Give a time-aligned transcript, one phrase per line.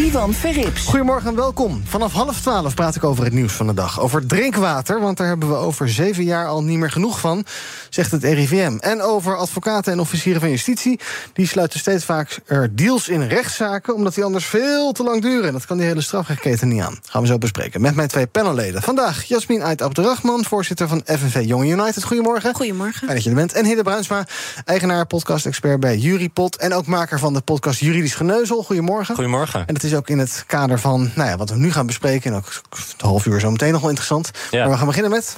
[0.00, 0.86] Ivan Verrips.
[0.86, 1.82] Goedemorgen en welkom.
[1.84, 4.00] Vanaf half twaalf praat ik over het nieuws van de dag.
[4.00, 7.44] Over drinkwater, want daar hebben we over zeven jaar al niet meer genoeg van,
[7.90, 8.76] zegt het RIVM.
[8.80, 11.00] En over advocaten en officieren van justitie.
[11.32, 15.46] Die sluiten steeds vaker deals in rechtszaken, omdat die anders veel te lang duren.
[15.46, 16.98] En dat kan die hele strafrechtketen niet aan.
[17.08, 18.82] Gaan we zo bespreken met mijn twee panelleden.
[18.82, 22.04] Vandaag Jasmin Ait Abderrahman, voorzitter van FNV Young United.
[22.04, 22.54] Goedemorgen.
[22.54, 22.98] Goedemorgen.
[22.98, 23.52] Fijn dat je er bent.
[23.52, 24.26] En Hidde Bruinsma,
[24.64, 26.56] eigenaar, podcast-expert bij Jurypot.
[26.56, 28.62] En ook maker van de podcast Juridisch Geneuzel.
[28.62, 29.14] Goedemorgen.
[29.14, 29.66] Goedemorgen.
[29.66, 32.30] En het is ook in het kader van nou ja, wat we nu gaan bespreken.
[32.30, 34.30] En ook het half uur zo meteen nog wel interessant.
[34.50, 34.60] Ja.
[34.60, 35.36] Maar we gaan beginnen met.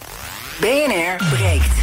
[0.60, 1.74] BNR breekt.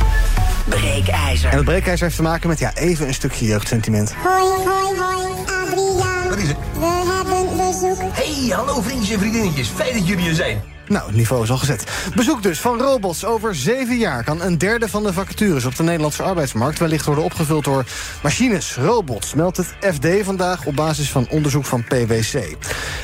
[0.69, 1.49] Breekijzer.
[1.49, 4.13] En het breekijzer heeft te maken met ja, even een stukje jeugdsentiment.
[4.13, 6.29] Hoi, hoi, hoi, Adriaan.
[6.29, 6.57] Wat is het?
[6.73, 8.11] We hebben bezoek.
[8.13, 9.67] Hey, hallo vriendjes en vriendinnetjes.
[9.67, 10.61] Fijn dat jullie er zijn.
[10.89, 11.83] Nou, het niveau is al gezet.
[12.15, 13.25] Bezoek dus van robots.
[13.25, 17.23] Over zeven jaar kan een derde van de vacatures op de Nederlandse arbeidsmarkt wellicht worden
[17.23, 17.85] opgevuld door
[18.23, 22.55] machines, robots, meldt het FD vandaag op basis van onderzoek van PwC.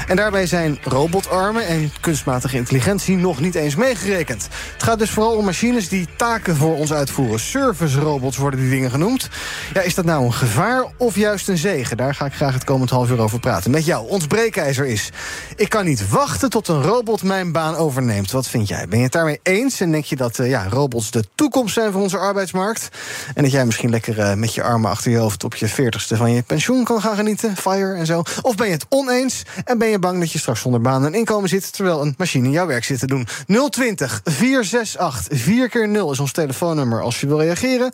[0.08, 4.48] En daarbij zijn robotarmen en kunstmatige intelligentie nog niet eens meegerekend.
[4.74, 7.40] Het gaat dus vooral om machines die taken voor ons uitvoeren.
[7.40, 9.30] Service robots worden die dingen genoemd.
[9.74, 11.98] Ja, is dat nou een gevaar of juist een zegen?
[11.98, 13.72] Daar ga ik graag het komend half uur over praten.
[13.72, 15.10] Met jou, ons breekijzer is...
[15.56, 18.32] ik kan niet wachten tot een robot mijn baan overneemt.
[18.32, 18.88] Wat vind jij?
[18.88, 19.80] Ben je het daarmee eens?
[19.80, 22.90] En denk je dat eh, ja, robots de toekomst zijn voor onze arbeidsmarkt?
[23.34, 25.44] En dat jij misschien lekker eh, met je armen achter je hoofd...
[25.44, 27.56] op je veertigste van je pensioen kan gaan genieten?
[27.56, 28.24] Fire en zo.
[28.42, 31.14] Of ben je het oneens en ben je bang dat je straks zonder baan en
[31.14, 31.74] inkomen zit...
[31.74, 33.28] terwijl een machine jouw werk zit te doen?
[33.70, 37.92] 020 468 4 keer 0 is ons telefoonnummer als je wil reageren.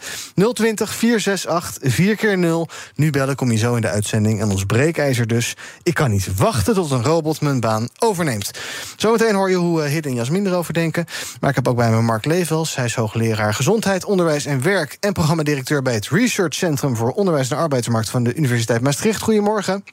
[0.53, 4.41] 020 468 4 keer 0 Nu bellen kom je zo in de uitzending.
[4.41, 5.56] En ons breekijzer dus.
[5.83, 8.51] Ik kan niet wachten tot een robot mijn baan overneemt.
[8.97, 11.05] Zometeen hoor je hoe uh, Hid en Jasmin erover denken.
[11.39, 12.75] Maar ik heb ook bij me Mark Levels.
[12.75, 14.97] Hij is hoogleraar gezondheid, onderwijs en werk...
[14.99, 16.95] en programmadirecteur bij het Research Centrum...
[16.95, 19.21] voor Onderwijs en Arbeidsmarkt van de Universiteit Maastricht.
[19.21, 19.83] Goedemorgen.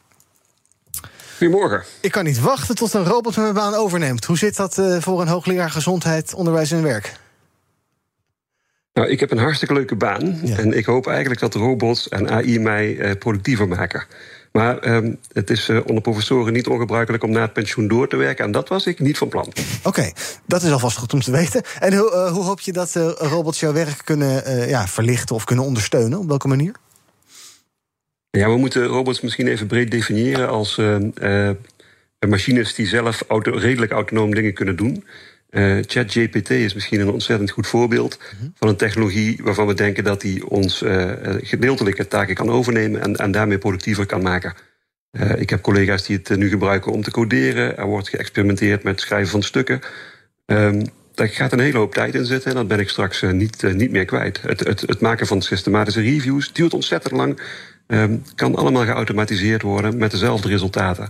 [1.36, 1.82] Goedemorgen.
[2.00, 4.24] Ik kan niet wachten tot een robot mijn baan overneemt.
[4.24, 7.12] Hoe zit dat uh, voor een hoogleraar gezondheid, onderwijs en werk?
[8.92, 10.38] Nou, ik heb een hartstikke leuke baan.
[10.42, 10.56] Ja.
[10.56, 14.06] En ik hoop eigenlijk dat robots en AI mij uh, productiever maken.
[14.53, 18.16] Maar um, het is uh, onder professoren niet ongebruikelijk om na het pensioen door te
[18.16, 18.44] werken.
[18.44, 19.47] En dat was ik niet van plan.
[19.47, 20.14] Oké, okay,
[20.47, 21.62] dat is alvast goed om te weten.
[21.81, 25.44] En hoe, uh, hoe hoop je dat uh, robots jouw werk kunnen ja, verlichten of
[25.44, 26.19] kunnen ondersteunen?
[26.19, 26.75] Op welke manier?
[28.31, 30.81] Ja, we moeten robots misschien even breed definiëren als
[32.26, 35.04] machines die zelf auto redelijk autonoom dingen kunnen doen.
[35.50, 38.53] Uh, ChatGPT is misschien een ontzettend goed voorbeeld mm -hmm.
[38.54, 41.10] van een technologie waarvan we denken dat die ons uh,
[41.41, 44.54] gedeeltelijke taken kan overnemen en, en daarmee productiever kan maken.
[45.12, 47.76] Uh, ik heb collega's die het nu gebruiken om te coderen.
[47.76, 49.81] Er wordt geëxperimenteerd met het schrijven van stukken.
[50.47, 53.62] Um, daar gaat een hele hoop tijd in zitten en dat ben ik straks niet,
[53.62, 54.42] niet meer kwijt.
[54.42, 57.41] Het, het, het, maken van systematische reviews duurt ontzettend lang.
[57.87, 61.08] Um, kan allemaal geautomatiseerd worden met dezelfde resultaten.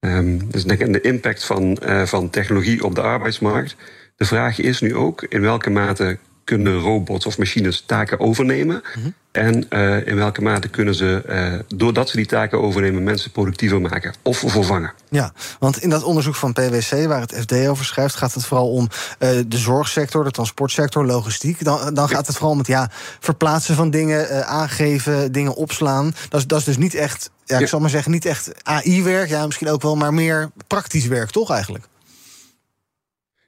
[0.00, 3.76] Um, dus denk aan de impact van, uh, van technologie op de arbeidsmarkt.
[4.16, 8.82] De vraag is nu ook in welke mate kunnen robots of machines taken overnemen.
[8.94, 9.14] Mm -hmm.
[9.32, 13.80] En uh, in welke mate kunnen ze, uh, doordat ze die taken overnemen, mensen productiever
[13.80, 14.92] maken of vervangen.
[15.08, 18.70] Ja, want in dat onderzoek van PwC, waar het FD over schrijft, gaat het vooral
[18.70, 18.88] om
[19.18, 21.64] uh, de zorgsector, de transportsector, logistiek.
[21.64, 26.14] Dan, dan gaat het vooral om het ja, verplaatsen van dingen, aangeven, dingen opslaan.
[26.28, 27.66] Dat is, dat is dus niet echt, ja, ik ja.
[27.66, 31.50] zal maar zeggen, niet echt AI-werk, ja, misschien ook wel, maar meer praktisch werk, toch
[31.50, 31.84] eigenlijk?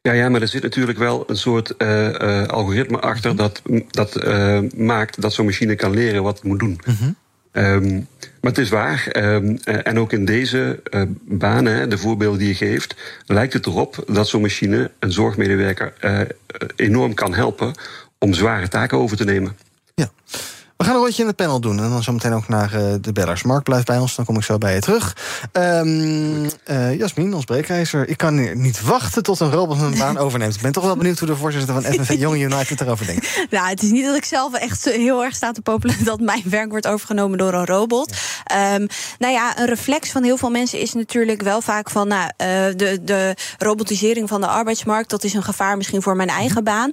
[0.02, 4.24] Ja, ja, maar er zit natuurlijk wel een soort uh, uh, algoritme achter dat, dat
[4.24, 6.80] uh, maakt dat zo'n machine kan leren wat het moet doen.
[7.52, 8.06] Um,
[8.40, 9.08] maar het is waar.
[9.16, 10.82] Um, en ook in deze
[11.24, 12.94] banen, de voorbeelden die je geeft,
[13.26, 15.92] lijkt het erop dat zo'n machine een zorgmedewerker
[16.76, 17.72] enorm kan helpen
[18.18, 19.56] om zware taken over te nemen.
[19.94, 20.10] Ja.
[20.80, 21.78] We gaan een rondje in het panel doen.
[21.80, 23.42] En dan zometeen ook naar uh, de bellers.
[23.42, 25.16] Mark blijft bij ons, dan kom ik zo bij je terug.
[25.52, 28.08] Um, uh, Jasmin, ons breekijzer.
[28.08, 30.54] Ik kan niet wachten tot een robot mijn baan overneemt.
[30.54, 33.28] Ik ben toch wel benieuwd hoe de voorzitter van FNV Young United erover denkt.
[33.50, 36.04] Nou, het is niet dat ik zelf echt heel erg sta te popelen...
[36.04, 38.16] dat mijn werk wordt overgenomen door een robot.
[38.44, 38.74] Ja.
[38.74, 38.86] Um,
[39.18, 42.08] nou ja, een reflex van heel veel mensen is natuurlijk wel vaak van...
[42.08, 42.46] Nou, uh,
[42.76, 45.10] de, de robotisering van de arbeidsmarkt...
[45.10, 46.90] dat is een gevaar misschien voor mijn eigen baan.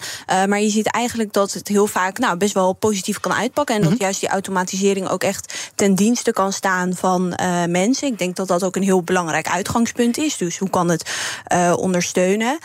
[0.48, 3.77] maar je ziet eigenlijk dat het heel vaak nou, best wel positief kan uitpakken...
[3.78, 4.02] En dat -hmm.
[4.02, 8.08] juist die automatisering ook echt ten dienste kan staan van uh, mensen.
[8.08, 10.38] Ik denk dat dat ook een heel belangrijk uitgangspunt is.
[10.38, 11.10] Dus hoe kan het
[11.54, 12.58] uh, ondersteunen?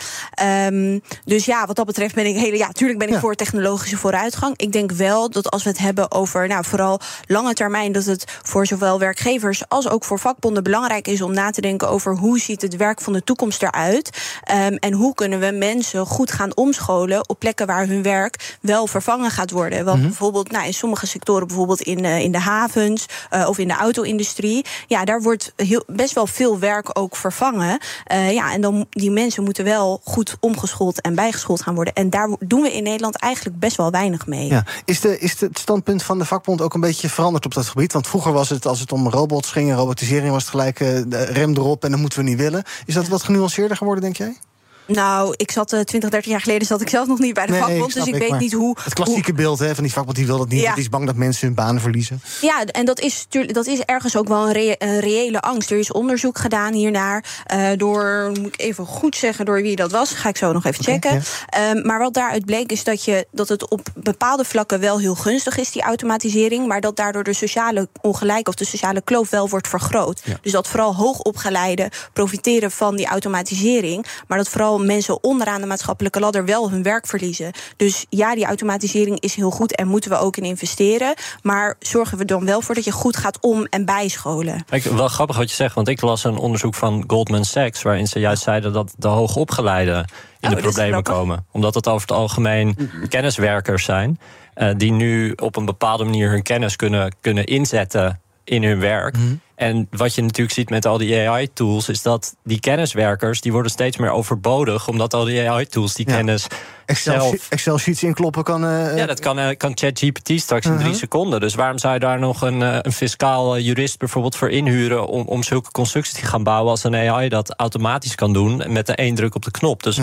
[0.67, 2.57] Um, dus ja, wat dat betreft ben ik hele.
[2.57, 3.19] Ja, tuurlijk ben ik ja.
[3.19, 4.57] voor technologische vooruitgang.
[4.57, 8.25] Ik denk wel dat als we het hebben over, nou, vooral lange termijn, dat het
[8.41, 12.39] voor zowel werkgevers als ook voor vakbonden belangrijk is om na te denken over hoe
[12.39, 14.09] ziet het werk van de toekomst eruit.
[14.51, 18.87] Um, en hoe kunnen we mensen goed gaan omscholen op plekken waar hun werk wel
[18.87, 19.85] vervangen gaat worden.
[19.85, 20.09] Want mm -hmm.
[20.09, 23.73] bijvoorbeeld, nou, in sommige sectoren, bijvoorbeeld in, uh, in de havens uh, of in de
[23.73, 27.79] auto-industrie, ja, daar wordt heel, best wel veel werk ook vervangen.
[28.11, 31.93] Uh, ja, en dan die mensen moeten wel goed omgeschoold en bijgeschoold gaan worden.
[31.93, 34.47] En daar doen we in Nederland eigenlijk best wel weinig mee.
[34.47, 34.65] Ja.
[34.85, 37.93] Is, de, is het standpunt van de vakbond ook een beetje veranderd op dat gebied?
[37.93, 41.55] Want vroeger was het, als het om robots ging, robotisering was het gelijk de rem
[41.55, 42.63] erop en dat moeten we niet willen.
[42.85, 43.09] Is dat ja.
[43.09, 44.37] wat genuanceerder geworden, denk jij?
[44.85, 47.51] Nou, ik zat uh, 20, 30 jaar geleden zat ik zelf nog niet bij de
[47.51, 48.77] nee, vakbond, dus ik, weet niet hoe.
[48.83, 49.33] Het klassieke hoe...
[49.33, 50.73] beeld hè, van die vakbond die wil dat niet, ja.
[50.73, 52.21] die is bang dat mensen hun banen verliezen.
[52.41, 55.71] Ja, en dat is, dat is ergens ook wel een, re een reële angst.
[55.71, 59.91] Er is onderzoek gedaan hiernaar uh, door, moet ik even goed zeggen door wie dat
[59.91, 61.23] was, ga ik zo nog even checken.
[61.49, 61.71] Ja.
[61.71, 65.15] um, maar wat daaruit bleek is dat, je, dat het op bepaalde vlakken wel heel
[65.15, 69.49] gunstig is, die automatisering, maar dat daardoor de sociale ongelijk of de sociale kloof wel
[69.49, 70.21] wordt vergroot.
[70.23, 70.37] Ja.
[70.41, 75.67] Dus dat vooral hoogopgeleiden profiteren van die automatisering, maar dat vooral mensen onderaan aan de
[75.67, 77.51] maatschappelijke ladder wel hun werk verliezen.
[77.77, 81.13] Dus ja, die automatisering is heel goed en moeten we ook in investeren.
[81.41, 84.65] Maar zorgen we dan wel voor dat je goed gaat om- en bijscholen.
[84.65, 87.81] Kijk, wel grappig wat je zegt, want ik las een onderzoek van Goldman Sachs...
[87.81, 90.05] waarin ze juist zeiden dat de hoogopgeleiden
[90.39, 91.45] in Oh, de problemen komen.
[91.51, 92.77] Omdat het over het algemeen
[93.09, 94.19] kenniswerkers zijn...
[94.57, 99.17] Uh, die nu op een bepaalde manier hun kennis kunnen, kunnen inzetten in hun werk.
[99.17, 99.33] Mhm.
[99.55, 103.71] En wat je natuurlijk ziet met al die AI-tools, is dat die kenniswerkers die worden
[103.71, 106.15] steeds meer overbodig, omdat al die AI-tools die Ja.
[106.15, 106.47] kennis
[106.85, 107.49] Excel, zelf.
[107.49, 108.65] Excel sheets inkloppen kan.
[108.65, 110.97] eh, Ja, dat kan, eh, kan ChatGPT straks in drie Mhm.
[110.97, 111.39] seconden.
[111.39, 115.25] Dus waarom zou je daar nog een, eh, een fiscaal jurist bijvoorbeeld voor inhuren om,
[115.27, 118.93] om zulke constructies te gaan bouwen als een AI dat automatisch kan doen met de
[118.95, 119.83] één druk op de knop?
[119.83, 119.97] Dus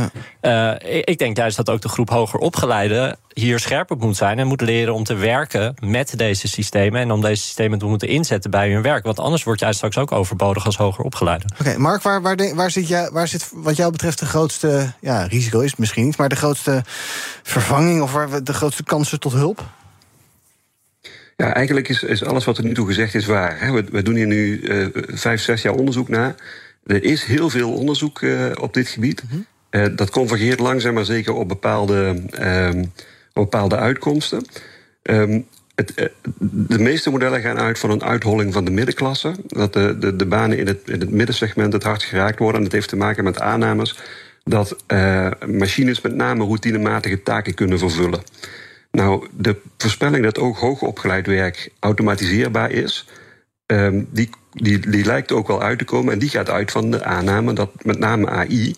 [0.78, 4.38] ik, ik denk juist dat ook de groep hoger opgeleiden hier scherp op moet zijn
[4.38, 8.08] en moet leren om te werken met deze systemen en om deze systemen te moeten
[8.08, 9.04] inzetten bij hun werk.
[9.04, 11.44] Want anders word jij straks ook overbodig als hoger opgeleide.
[11.60, 15.22] Oké, Mark, waar, waar, waar, zit jij, waar zit wat jou betreft de grootste ja,
[15.22, 16.82] risico is het misschien niet, maar de grootste
[17.42, 19.68] vervanging of waar we de grootste kansen tot hulp?
[21.36, 23.60] Ja, eigenlijk is, is alles wat er nu toe gezegd is waar.
[23.60, 23.72] Hè.
[23.72, 26.34] We, we doen hier nu eh, vijf, zes jaar onderzoek naar.
[26.86, 29.22] Er is heel veel onderzoek eh, op dit gebied.
[29.70, 32.84] Eh, dat convergeert langzaam maar zeker op bepaalde, ehm,
[33.32, 34.44] bepaalde uitkomsten.
[35.02, 35.40] Ehm,
[35.74, 36.06] het, eh,
[36.68, 39.34] de meeste modellen gaan uit van een uitholling van de middenklasse.
[39.46, 42.56] Dat de, de, de banen in het, in het middensegment het hardst geraakt worden.
[42.56, 43.98] En dat heeft te maken met aannames
[44.44, 48.22] dat eh, machines met name routinematige taken kunnen vervullen.
[48.90, 53.06] Nou, de voorspelling dat ook hoogopgeleid werk automatiseerbaar is,
[53.70, 56.12] ehm, die, die, die lijkt ook wel uit te komen.
[56.12, 58.76] En die gaat uit van de aanname dat met name AI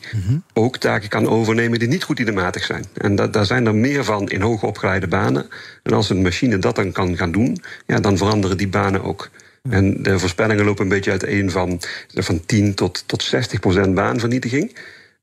[0.52, 2.84] ook taken kan overnemen die niet routinematig zijn.
[2.94, 5.48] En dat, daar zijn er meer van in hoogopgeleide banen.
[5.82, 9.30] En als een machine dat dan kan gaan doen, ja, dan veranderen die banen ook.
[9.70, 11.80] En de voorspellingen lopen een beetje uiteen van,
[12.14, 14.76] van 10 tot, tot 60 procent baanvernietiging.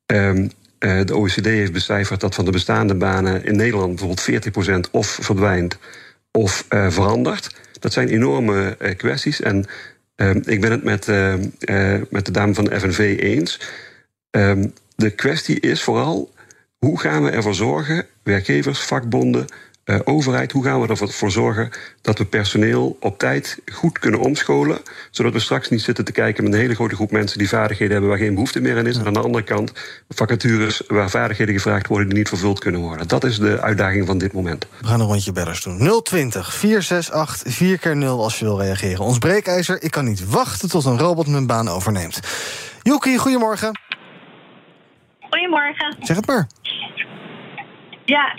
[0.05, 0.47] Ehm,
[0.79, 5.17] eh, de OECD heeft becijferd dat van de bestaande banen in Nederland bijvoorbeeld 40% of
[5.21, 5.77] verdwijnt
[6.31, 7.55] of eh, verandert.
[7.79, 9.41] Dat zijn enorme eh, kwesties.
[9.41, 9.65] En
[10.15, 13.59] ehm, ik ben het met, eh, eh, met de dame van de FNV eens.
[14.29, 16.33] Ehm, de kwestie is vooral
[16.77, 19.45] hoe gaan we ervoor zorgen, werkgevers, vakbonden,
[19.89, 21.69] eh, overheid, hoe gaan we ervoor zorgen
[22.01, 24.79] dat we personeel op tijd goed kunnen omscholen,
[25.11, 27.91] zodat we straks niet zitten te kijken met een hele grote groep mensen die vaardigheden
[27.91, 29.73] hebben waar geen behoefte meer aan is, en aan de andere kant
[30.09, 33.07] vacatures waar vaardigheden gevraagd worden die niet vervuld kunnen worden.
[33.07, 34.67] Dat is de uitdaging van dit moment.
[34.79, 36.01] We gaan een rondje bellers doen.
[36.03, 39.05] 020 468 4 keer 0 als je wil reageren.
[39.05, 42.19] Ons breekijzer, ik kan niet wachten tot een robot mijn baan overneemt.
[42.81, 43.79] Joekie, goedemorgen.
[45.29, 45.95] Goedemorgen.
[45.99, 46.47] Zeg het maar.
[48.05, 48.35] Ja,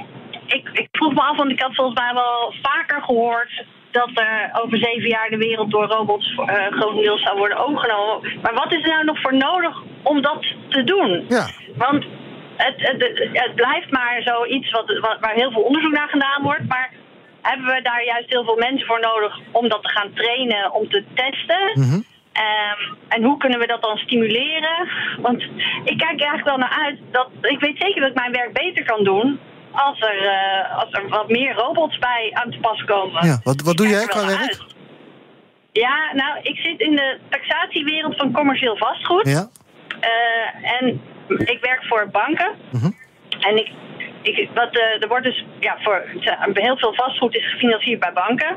[0.53, 4.51] ik, ik vroeg me af, want ik had volgens mij wel vaker gehoord dat er
[4.63, 8.39] over zeven jaar de wereld door robots uh, grotendeels zou worden overgenomen.
[8.43, 11.25] Maar wat is er nou nog voor nodig om dat te doen?
[11.29, 11.47] Ja.
[11.77, 12.05] Want
[12.57, 16.43] het, het, het, het blijft maar zoiets wat, wat, waar heel veel onderzoek naar gedaan
[16.43, 16.69] wordt.
[16.69, 16.91] Maar
[17.43, 20.89] hebben we daar juist heel veel mensen voor nodig om dat te gaan trainen, om
[20.89, 21.71] te testen.
[21.75, 22.01] Mhm.
[22.33, 24.89] Ehm, en hoe kunnen we dat dan stimuleren?
[25.21, 25.43] Want
[25.85, 26.99] ik kijk er eigenlijk wel naar uit.
[27.11, 29.39] Dat, ik weet zeker dat ik mijn werk beter kan doen
[29.73, 33.27] als er, eh, als er wat meer robots bij aan te pas komen.
[33.27, 34.41] Ja, wat, wat doe jij qua werk?
[34.41, 34.65] uit.
[35.73, 39.29] Ja, nou, ik zit in de taxatiewereld van commercieel vastgoed.
[39.29, 39.49] Ja?
[40.01, 42.51] Eh, en ik werk voor banken.
[42.73, 42.91] Mhm.
[43.41, 43.73] En ik,
[44.23, 46.05] ik, wat, eh, er wordt dus, ja, voor,
[46.53, 48.57] heel veel vastgoed is gefinancierd bij banken.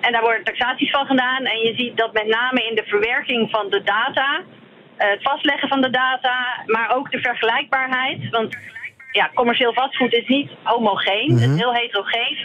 [0.00, 1.44] En daar worden taxaties van gedaan.
[1.44, 4.42] En je ziet dat met name in de verwerking van de data,
[4.96, 8.30] het vastleggen van de data, maar ook de vergelijkbaarheid.
[8.30, 8.56] Want
[9.20, 12.36] ja, commercieel vastgoed is niet homogeen, het is heel heterogeen.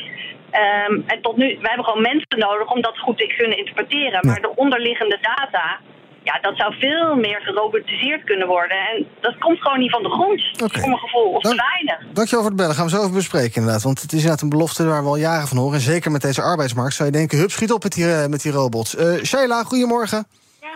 [0.52, 4.20] Ehm, en tot nu, we hebben gewoon mensen nodig om dat goed te kunnen interpreteren.
[4.28, 5.80] Maar de onderliggende data,
[6.24, 8.78] ja, dat zou veel meer gerobotiseerd kunnen worden.
[8.78, 10.80] En dat komt gewoon niet van de grond, Oké.
[10.80, 12.00] voor mijn gevoel, of te weinig.
[12.14, 12.76] Dankjewel voor het bellen.
[12.76, 13.84] Gaan we zo over bespreken inderdaad.
[13.84, 15.76] Want het is inderdaad een belofte waar we al jaren van horen.
[15.76, 17.38] En zeker met deze arbeidsmarkt zou je denken...
[17.38, 18.96] hup, schiet op met die, eh, met die robots.
[18.96, 20.26] Eh Sheila, goedemorgen.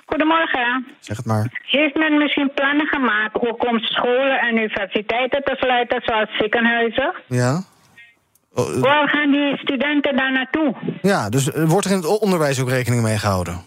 [0.05, 0.87] Goedemorgen.
[0.99, 1.61] Zeg het maar.
[1.65, 7.13] Heeft men misschien plannen gemaakt ook om scholen en universiteiten te sluiten, zoals ziekenhuizen?
[7.27, 7.61] Ja?
[8.53, 10.75] Oh, eh, Waar gaan die studenten dan naartoe?
[11.01, 13.61] ja, dus eh, wordt er in het onderwijs ook rekening mee gehouden?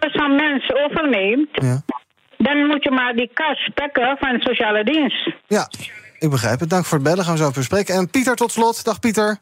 [0.00, 1.80] Als zo'n mens overneemt, Ja.
[2.38, 5.30] dan moet je maar die kas pakken van de sociale dienst.
[5.46, 5.68] Ja,
[6.18, 6.70] ik begrijp het.
[6.70, 7.24] Dank voor het bellen.
[7.24, 7.94] Gaan we zo bespreken.
[7.94, 8.84] En Pieter tot slot.
[8.84, 9.38] Dag Pieter.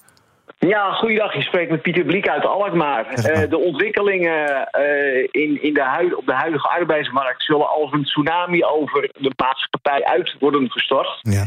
[0.68, 1.34] Ja, goeiedag.
[1.34, 3.06] Je spreekt met Pieter Bliek uit Alkmaar.
[3.22, 8.04] Eh, de ontwikkelingen eh, in, in de huid, op de huidige arbeidsmarkt zullen als een
[8.04, 11.18] tsunami over de maatschappij uit worden gestort.
[11.20, 11.46] Ja.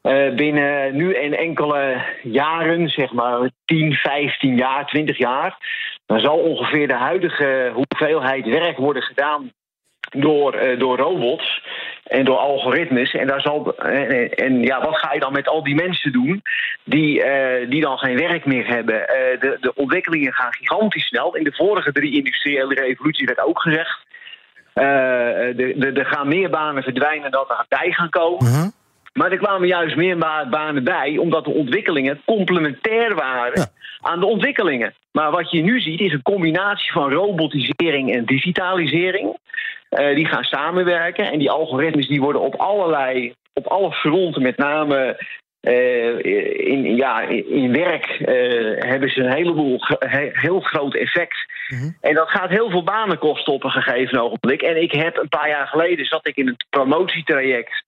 [0.00, 5.56] Eh, binnen nu en enkele jaren, zeg maar 10, 15 jaar, 20 jaar,
[6.06, 9.52] dan zal ongeveer de huidige hoeveelheid werk worden gedaan
[10.08, 11.62] door, eh, door robots
[12.04, 13.12] en door algoritmes.
[13.14, 16.42] En, daar zal, en, en ja, wat ga je dan met al die mensen doen
[16.84, 19.08] die, eh, die dan geen werk meer hebben?
[19.08, 21.34] Eh, de, de ontwikkelingen gaan gigantisch snel.
[21.36, 24.06] In de vorige drie industriële revoluties werd ook gezegd.
[24.74, 28.72] de- de- er gaan meer banen verdwijnen dan er bij gaan komen.
[29.12, 34.26] Maar er kwamen juist meer ba- banen bij, omdat de ontwikkelingen complementair waren aan de
[34.26, 34.94] ontwikkelingen.
[35.12, 39.36] Maar wat je nu ziet is een combinatie van robotisering en digitalisering.
[39.88, 44.56] Eh, die gaan samenwerken en die algoritmes die worden op allerlei, op alle fronten, met
[44.56, 45.26] name
[45.60, 46.18] eh,
[46.66, 51.36] in, ja, in werk, eh, hebben ze een heleboel he- heel groot effect.
[52.00, 54.62] En dat gaat heel veel banen kosten op een gegeven ogenblik.
[54.62, 57.84] En ik heb een paar jaar geleden zat ik in een promotietraject.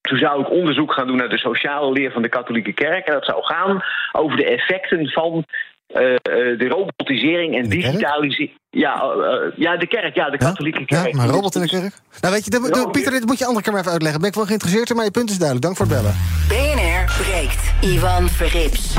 [0.00, 3.06] Toen zou ik onderzoek gaan doen naar de sociale leer van de katholieke kerk.
[3.06, 3.82] En dat zou gaan
[4.12, 5.44] over de effecten van
[5.86, 8.58] de robotisering en digitalisering.
[8.70, 11.06] Ja, eh, eh, ja, de kerk, ja, de katholieke kerk.
[11.10, 11.94] Ja, maar een robot in de kerk?
[12.20, 14.20] Nou, weet je, dit- Pieter, dit moet je andere keer maar even uitleggen.
[14.20, 15.66] Ben ik wel geïnteresseerd in, maar je punt is duidelijk.
[15.66, 16.14] Dank voor het bellen.
[16.48, 17.72] BNR breekt.
[17.80, 18.96] Ivan Verrips.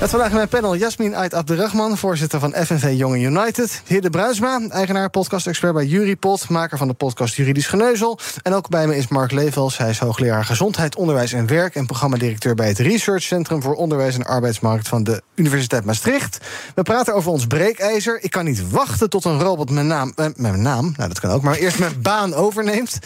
[0.00, 3.82] Met vandaag mijn panel Jasmin Ait Abderrahman, voorzitter van FNV Jonge United.
[3.86, 8.18] Hidde Bruisma, eigenaar podcast-expert bij Juripod, maker van de podcast Juridisch Geneuzel.
[8.42, 11.74] En ook bij me is Mark Levels, hij is hoogleraar Gezondheid, Onderwijs en Werk...
[11.74, 16.38] en programmadirecteur bij het Research Centrum voor Onderwijs en Arbeidsmarkt van de Universiteit Maastricht.
[16.74, 18.22] We praten over ons breekijzer.
[18.22, 21.30] Ik kan niet wachten tot een robot mijn naam, eh, mijn naam, nou dat kan
[21.30, 22.98] ook, maar eerst mijn baan overneemt.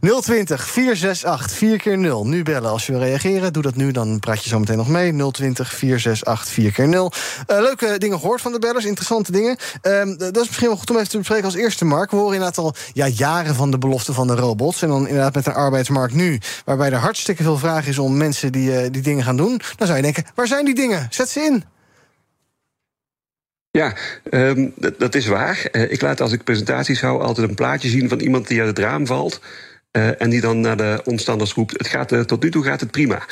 [0.00, 3.52] 020 468 4 keer 0 Nu bellen als je wil reageren.
[3.52, 5.30] Doe dat nu, dan praat je zo meteen nog mee.
[5.30, 7.12] 020 468 4 keer 0
[7.46, 9.56] Eh, leuke dingen gehoord van de bellers, interessante dingen.
[9.82, 12.10] Ehm, dat is misschien wel goed om even te bespreken als eerste, Mark.
[12.10, 14.82] We horen inderdaad al ja, jaren van de belofte van de robots.
[14.82, 18.52] En dan inderdaad met een arbeidsmarkt nu, waarbij er hartstikke veel vraag is om mensen
[18.52, 19.60] die, eh, die dingen gaan doen.
[19.76, 21.06] Dan zou je denken, waar zijn die dingen?
[21.10, 21.64] Zet ze in.
[23.70, 23.94] Ja,
[24.30, 24.68] ehm,
[24.98, 25.68] dat, is waar.
[25.72, 28.68] Eh, ik laat als ik presentaties hou altijd een plaatje zien van iemand die uit
[28.68, 29.40] het raam valt.
[29.90, 32.80] eh, en die dan naar de omstanders roept: het gaat, eh, Tot nu toe gaat
[32.80, 33.22] het prima.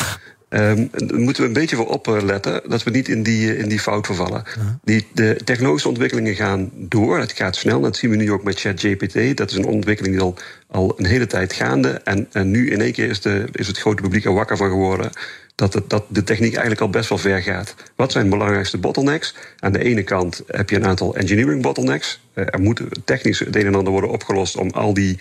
[0.57, 3.69] Ehm, daar moeten we een beetje voor opletten dat we niet in die, eh, in
[3.69, 4.43] die fout vervallen.
[4.85, 7.19] Die, de technologische ontwikkelingen gaan door.
[7.19, 7.81] Het gaat snel.
[7.81, 9.37] Dat zien we nu ook met ChatGPT.
[9.37, 10.35] Dat is een ontwikkeling die al,
[10.67, 11.89] al een hele tijd gaande.
[11.89, 14.69] En, en nu in één keer is, de, is het grote publiek er wakker van
[14.69, 15.11] geworden.
[15.55, 17.75] Dat, het, dat de techniek eigenlijk al best wel ver gaat.
[17.97, 19.35] Wat zijn de belangrijkste bottlenecks?
[19.59, 22.21] Aan de ene kant heb je een aantal engineering bottlenecks.
[22.33, 25.19] Eh, er moet technisch het een en ander worden opgelost om al die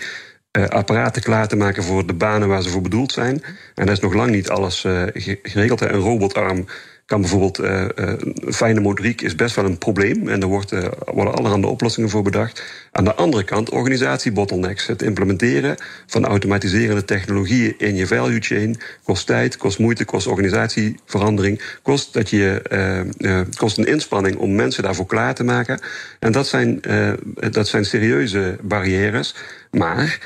[0.64, 3.44] apparaten klaar te maken voor de banen waar ze voor bedoeld zijn.
[3.76, 5.82] En daar is nog lang niet alles eh, ge- geregeld.
[5.82, 6.66] Een robotarm
[7.06, 8.14] kan bijvoorbeeld, eh, eh,
[8.50, 10.28] fijne motoriek is best wel een probleem.
[10.28, 12.64] En er eh, worden allerhande oplossingen voor bedacht.
[12.92, 14.88] Aan de andere kant organisatiebottlenecks.
[14.88, 21.62] Het implementeren van automatiserende technologieën in je value chain kost tijd, kost moeite, kost organisatieverandering.
[21.82, 23.00] Kost, dat je, eh,
[23.40, 25.80] eh, kost een inspanning om mensen daarvoor klaar te maken.
[26.20, 27.12] En dat zijn, eh,
[27.52, 29.36] dat zijn serieuze barrières.
[29.72, 30.20] Maar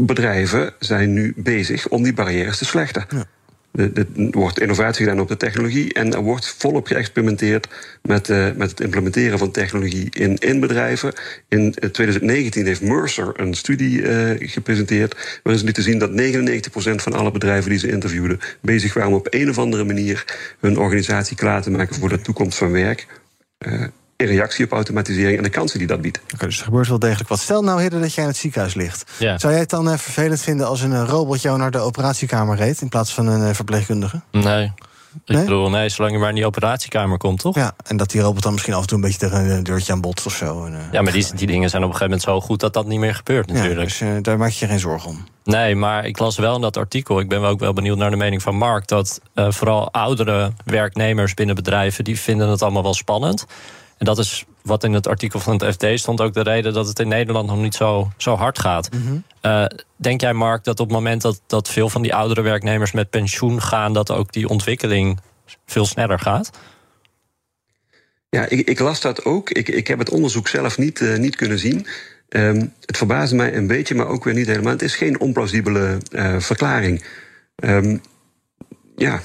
[0.00, 3.06] bedrijven zijn nu bezig om die barrières te slechten.
[3.72, 7.68] Er wordt innovatie gedaan op de technologie en er wordt volop geëxperimenteerd
[8.02, 11.12] met, uh, met het implementeren van technologie in, in bedrijven.
[11.48, 17.12] In 2019 heeft Mercer een studie uh, gepresenteerd waarin ze lieten zien dat 99% van
[17.12, 20.24] alle bedrijven die ze interviewden bezig waren om op een of andere manier
[20.60, 23.06] hun organisatie klaar te maken voor de toekomst van werk.
[23.66, 23.84] Uh,
[24.22, 26.20] in reactie op automatisering en de kansen die dat biedt.
[26.34, 27.38] Oké, dus er gebeurt wel degelijk wat.
[27.38, 29.10] Stel nou, Hidde, dat jij in het ziekenhuis ligt.
[29.18, 29.38] Ja.
[29.38, 32.56] Zou jij het dan uh, vervelend vinden als een uh, robot jou naar de operatiekamer
[32.56, 32.80] reed...
[32.80, 34.20] in plaats van een uh, verpleegkundige?
[34.30, 34.72] Nee.
[35.24, 35.44] Ik nee?
[35.44, 37.54] bedoel, nee, zolang je maar in die operatiekamer komt, toch?
[37.54, 39.92] Ja, en dat die robot dan misschien af en toe een beetje tegen een deurtje
[39.92, 40.64] aan botst of zo.
[40.64, 42.86] En, ja, maar die, die dingen zijn op een gegeven moment zo goed dat dat
[42.86, 43.90] niet meer gebeurt, natuurlijk.
[43.90, 45.24] Ja, dus daar maak je je geen zorgen om.
[45.44, 48.16] Nee, maar ik las wel in dat artikel, ik ben ook wel benieuwd naar de
[48.16, 48.86] mening van Mark...
[48.86, 53.46] dat vooral oudere werknemers binnen bedrijven, die vinden het allemaal wel spannend.
[54.02, 56.86] En dat is wat in het artikel van het FD stond ook de reden dat
[56.86, 58.88] het in Nederland nog niet zo, zo hard gaat.
[58.92, 59.24] Mm -hmm.
[59.42, 59.66] uh,
[59.96, 63.10] denk jij, Mark, dat op het moment dat, dat veel van die oudere werknemers met
[63.10, 65.20] pensioen gaan, dat ook die ontwikkeling
[65.66, 66.50] veel sneller gaat?
[68.28, 69.50] Ja, ik, ik las dat ook.
[69.50, 71.86] Ik, ik heb het onderzoek zelf niet, uh, niet kunnen zien.
[72.28, 74.72] Um, het verbaasde mij een beetje, maar ook weer niet helemaal.
[74.72, 77.04] Het is geen onplausibele uh, verklaring.
[77.64, 78.00] Um,
[78.96, 79.20] ja,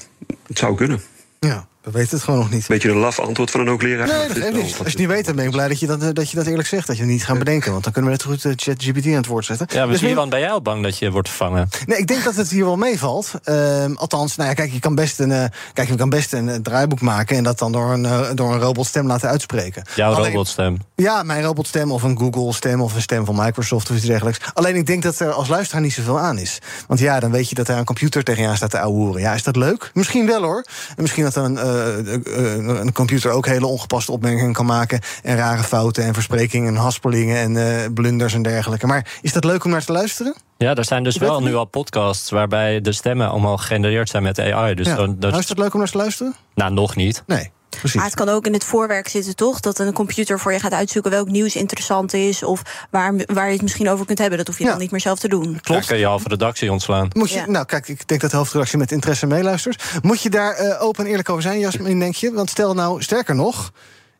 [0.46, 1.00] het zou kunnen.
[1.38, 1.67] Ja.
[1.92, 2.66] We weten het gewoon nog niet.
[2.66, 4.06] Beetje een laf antwoord van een hoogleraar.
[4.06, 4.62] Nee, dat geeft niet.
[4.62, 6.46] Als je het niet weet, dan ben ik blij dat je dat, dat, je dat
[6.46, 6.86] eerlijk zegt.
[6.86, 7.72] Dat je het niet gaat bedenken.
[7.72, 9.66] Want dan kunnen we net goed uh, ChatGPT aan het woord zetten.
[9.70, 11.68] Ja, dus Milan, ben jij al bang dat je wordt vervangen?
[11.86, 13.32] Nee, ik denk dat het hier wel meevalt.
[13.44, 16.62] Uh, althans, nou ja, kijk, je kan best een, uh, kijk, je kan best een,
[16.62, 17.36] draaiboek maken...
[17.36, 19.82] en dat dan door een, uh, door een robotstem laten uitspreken.
[19.94, 20.76] Jouw Alleen, robotstem?
[20.96, 24.38] Ja, mijn robotstem of een Google-stem of een stem van Microsoft of iets dergelijks.
[24.54, 26.58] Alleen ik denk dat er als luisteraar niet zoveel aan is.
[26.86, 29.20] Want ja, dan weet je dat daar een computer tegen je aan staat te ouwehoeren.
[29.20, 29.90] Ja, is dat leuk?
[29.94, 30.64] Misschien wel hoor.
[30.88, 31.42] En misschien dat er
[31.78, 35.00] een een computer ook hele ongepaste opmerkingen kan maken.
[35.22, 38.86] En rare fouten en versprekingen en haspelingen en blunders en dergelijke.
[38.86, 40.34] Maar is dat leuk om naar te luisteren?
[40.58, 44.38] Ja, er zijn dus wel nu al podcasts waarbij de stemmen allemaal gegenereerd zijn met
[44.40, 44.74] AI.
[44.74, 44.94] Dus ja.
[44.94, 45.38] dan, dat...
[45.38, 46.34] is dat leuk om naar te luisteren?
[46.54, 47.22] Nou, nog niet.
[47.26, 47.50] Nee.
[47.78, 47.96] Precies.
[47.96, 49.60] Maar het kan ook in het voorwerk zitten, toch?
[49.60, 52.42] Dat een computer voor je gaat uitzoeken welk nieuws interessant is.
[52.42, 54.38] Of waar, waar je het misschien over kunt hebben.
[54.38, 54.70] Dat hoef je ja.
[54.70, 55.44] dan niet meer zelf te doen.
[55.44, 55.66] Klopt.
[55.66, 57.08] Dan kun je halve redactie ontslaan.
[57.12, 57.46] Moet je, ja.
[57.46, 59.82] Nou, kijk, ik denk dat de hoofdredactie met interesse meeluistert.
[60.02, 62.32] Moet je daar uh, open en eerlijk over zijn, Jasmin, denk je?
[62.32, 63.72] Want stel nou, sterker nog.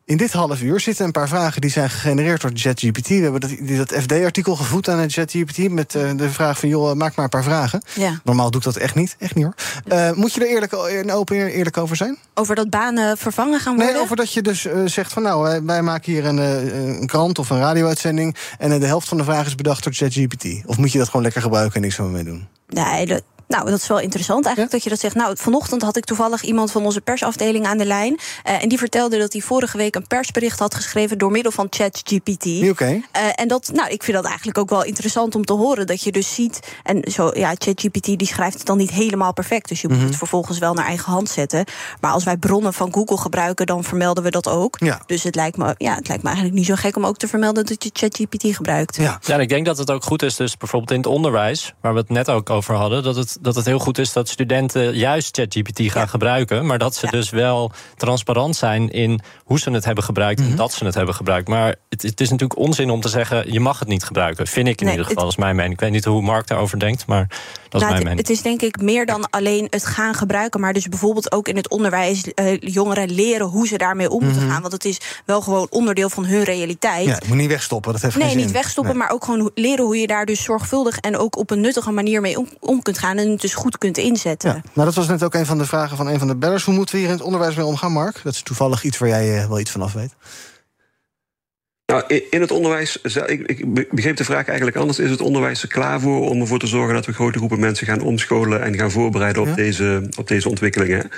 [0.09, 3.07] In dit half uur zitten een paar vragen die zijn gegenereerd door ChatGPT.
[3.07, 6.69] We hebben dat, dat FD-artikel gevoed aan ChatGPT met uh, de vraag van...
[6.69, 7.81] joh, maak maar een paar vragen.
[7.95, 8.19] Ja.
[8.23, 9.15] Normaal doe ik dat echt niet.
[9.19, 9.53] Echt niet hoor.
[9.87, 10.73] Uh, moet je er eerlijk,
[11.13, 12.17] open en eerlijk over zijn?
[12.33, 13.93] Over dat banen vervangen gaan worden?
[13.93, 15.23] Nee, over dat je dus uh, zegt van...
[15.23, 18.35] nou, wij, wij maken hier een, een, krant of een radio-uitzending...
[18.57, 20.45] en de helft van de vragen is bedacht door ChatGPT.
[20.65, 22.47] Of moet je dat gewoon lekker gebruiken en niks meer mee doen?
[22.67, 24.79] Nee, dat, nou, dat is wel interessant eigenlijk ja?
[24.79, 25.15] dat je dat zegt.
[25.15, 28.13] Nou, vanochtend had ik toevallig iemand van onze persafdeling aan de lijn.
[28.47, 31.67] Uh, en die vertelde dat hij vorige week een persbericht had geschreven door middel van
[31.69, 32.45] ChatGPT.
[32.45, 32.69] Oké.
[32.69, 32.93] Okay.
[32.93, 33.01] Uh,
[33.35, 35.87] en dat, nou, ik vind dat eigenlijk ook wel interessant om te horen.
[35.87, 36.59] Dat je dus ziet.
[36.83, 39.69] En zo, ja, ChatGPT die schrijft het dan niet helemaal perfect.
[39.69, 40.11] Dus je moet mm -hmm.
[40.11, 41.65] het vervolgens wel naar eigen hand zetten.
[42.01, 44.77] Maar als wij bronnen van Google gebruiken, dan vermelden we dat ook.
[44.79, 45.01] Ja.
[45.05, 47.27] Dus het lijkt, me, ja, het lijkt me eigenlijk niet zo gek om ook te
[47.27, 48.95] vermelden dat je ChatGPT gebruikt.
[48.95, 49.19] Ja.
[49.21, 51.93] ja, en ik denk dat het ook goed is, dus bijvoorbeeld in het onderwijs, waar
[51.93, 54.95] we het net ook over hadden, dat het, dat het heel goed is dat studenten
[54.95, 56.07] juist ChatGPT gaan ja.
[56.07, 56.65] gebruiken.
[56.65, 57.11] Maar dat ze ja.
[57.11, 60.53] dus wel transparant zijn in hoe ze het hebben gebruikt mm -hmm.
[60.53, 61.47] en dat ze het hebben gebruikt.
[61.47, 64.47] Maar het, het, is natuurlijk onzin om te zeggen: je mag het niet gebruiken.
[64.47, 65.73] Vind ik in nee, ieder geval, dat is mijn mening.
[65.73, 68.19] Ik weet niet hoe Mark daarover denkt, maar dat is nou, mijn het, mening.
[68.19, 70.59] Het is denk ik meer dan alleen het gaan gebruiken.
[70.59, 74.35] Maar dus bijvoorbeeld ook in het onderwijs uh, jongeren leren hoe ze daarmee om moeten
[74.35, 74.51] mm -hmm.
[74.51, 74.61] gaan.
[74.61, 77.05] Want het is wel gewoon onderdeel van hun realiteit.
[77.05, 77.91] Ja, het moet niet wegstoppen.
[77.91, 78.53] Dat heeft nee, geen niet zin.
[78.53, 79.03] wegstoppen, nee.
[79.03, 82.21] maar ook gewoon leren hoe je daar dus zorgvuldig en ook op een nuttige manier
[82.21, 83.17] mee om, om kunt gaan.
[83.17, 84.49] En het dus goed kunt inzetten.
[84.49, 84.61] Ja.
[84.73, 86.63] Nou, dat was net ook een van de vragen van een van de bellers.
[86.63, 88.19] Hoe moeten we hier in het onderwijs mee omgaan, Mark?
[88.23, 90.15] Dat is toevallig iets waar jij uh, wel iets van af weet.
[91.85, 94.99] Nou, in het onderwijs, ik, ik begreep de vraag eigenlijk anders.
[94.99, 97.87] Is het onderwijs er klaar voor om ervoor te zorgen dat we grote groepen mensen
[97.87, 99.55] gaan omscholen en gaan voorbereiden op, ja?
[99.55, 101.09] deze, op deze ontwikkelingen?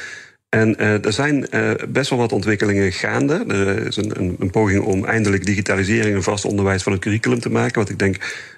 [0.50, 3.44] En uh, er zijn uh, best wel wat ontwikkelingen gaande.
[3.48, 7.40] Er is een, een, een, poging om eindelijk digitalisering en vast onderwijs van het curriculum
[7.40, 7.80] te maken.
[7.80, 8.16] Wat ik denk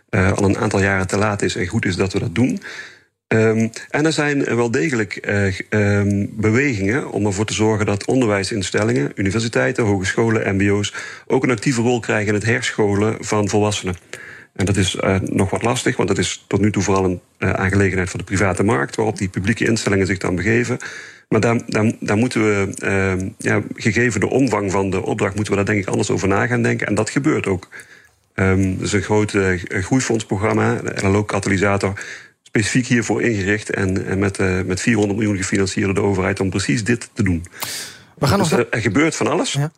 [0.10, 2.62] uh, al een aantal jaren te laat is en goed is dat we dat doen.
[3.34, 9.12] Um, en er zijn wel degelijk uh, um, bewegingen om ervoor te zorgen dat onderwijsinstellingen,
[9.16, 10.94] universiteiten, hogescholen, MBO's
[11.28, 13.96] ook een actieve rol krijgen in het herscholen van volwassenen.
[14.54, 17.22] En dat is uh, nog wat lastig, want dat is tot nu toe vooral een
[17.40, 20.78] uh, aangelegenheid van de private markt, waarop die publieke instellingen zich dan begeven.
[21.30, 21.40] Maar
[22.00, 25.86] daar, moeten we, uh, ja, gegeven de omvang van de opdracht, moeten we daar denk
[25.86, 26.88] ik anders over na gaan denken.
[26.88, 27.70] En dat gebeurt ook.
[28.36, 31.94] Um, dus een groot groeifondsprogramma, de LLO Katalysator,
[32.54, 36.50] specifiek hiervoor ingericht en, en met, uh, met 400 miljoen gefinancierd door de overheid om
[36.50, 37.46] precies dit te doen.
[38.16, 39.54] We gaan dus nog er, er gebeurt van alles.
[39.54, 39.72] Ja.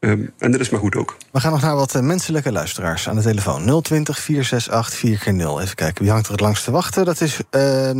[0.00, 1.16] Um, en dat is maar goed ook.
[1.30, 3.82] We gaan nog naar wat uh, menselijke luisteraars aan de telefoon.
[3.82, 7.04] 020 468 4 0 Even kijken, wie hangt er het langst te wachten?
[7.04, 7.90] Dat is uh,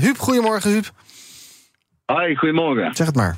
[0.00, 0.18] Huub.
[0.18, 0.90] Goedemorgen, Huub.
[2.06, 2.94] Hi, goedemorgen.
[2.94, 3.36] Zeg het maar.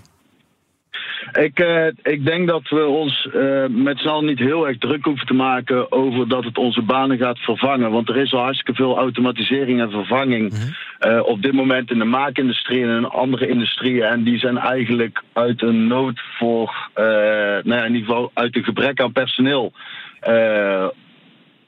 [1.32, 5.04] Ik, eh, ik denk dat we ons eh, met z'n allen niet heel erg druk
[5.04, 7.90] hoeven te maken over dat het onze banen gaat vervangen.
[7.90, 10.52] Want er is al hartstikke veel automatisering en vervanging
[10.98, 14.02] eh, op dit moment in de maakindustrie en in andere industrieën.
[14.02, 18.64] En die zijn eigenlijk uit een nood voor, nou ja, in ieder geval uit een
[18.64, 19.72] gebrek aan personeel.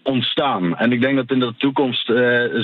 [0.04, 0.76] ontstaan.
[0.76, 2.06] En ik denk dat in de toekomst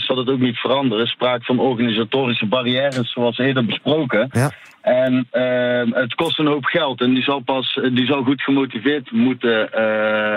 [0.07, 1.05] zal het ook niet veranderen.
[1.05, 4.29] Er sprake van organisatorische barrières, zoals eerder besproken.
[4.33, 4.51] Ja.
[4.89, 7.01] En eh, het kost een hoop geld.
[7.01, 10.35] En die zal pas die zal goed gemotiveerd moeten, eh,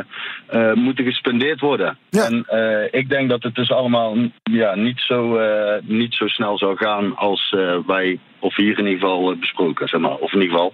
[0.47, 1.97] eh, moeten gespendeerd worden.
[2.09, 6.57] En eh, ik denk dat het dus allemaal ja, niet, zo, eh, niet zo snel
[6.57, 10.15] zou gaan als eh, wij, of hier in ieder geval eh, besproken, zeg maar.
[10.15, 10.73] Of in ieder geval.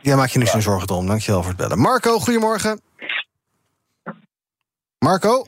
[0.00, 1.06] Jij maakt je nu geen zorgen om.
[1.06, 1.78] Dankjewel voor het bellen.
[1.78, 2.80] Marco, goedemorgen.
[4.98, 5.44] Marco?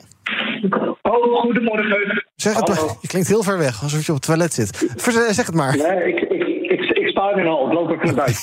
[1.01, 2.25] Oh, goedemorgen.
[2.35, 2.77] Zeg het maar.
[3.01, 4.93] Je klinkt heel ver weg, alsof je op het toilet zit.
[5.29, 5.77] Zeg het maar.
[5.77, 6.50] Nee, ik, ik,
[7.37, 7.73] er al.
[7.73, 8.41] Loop ook naar buiten.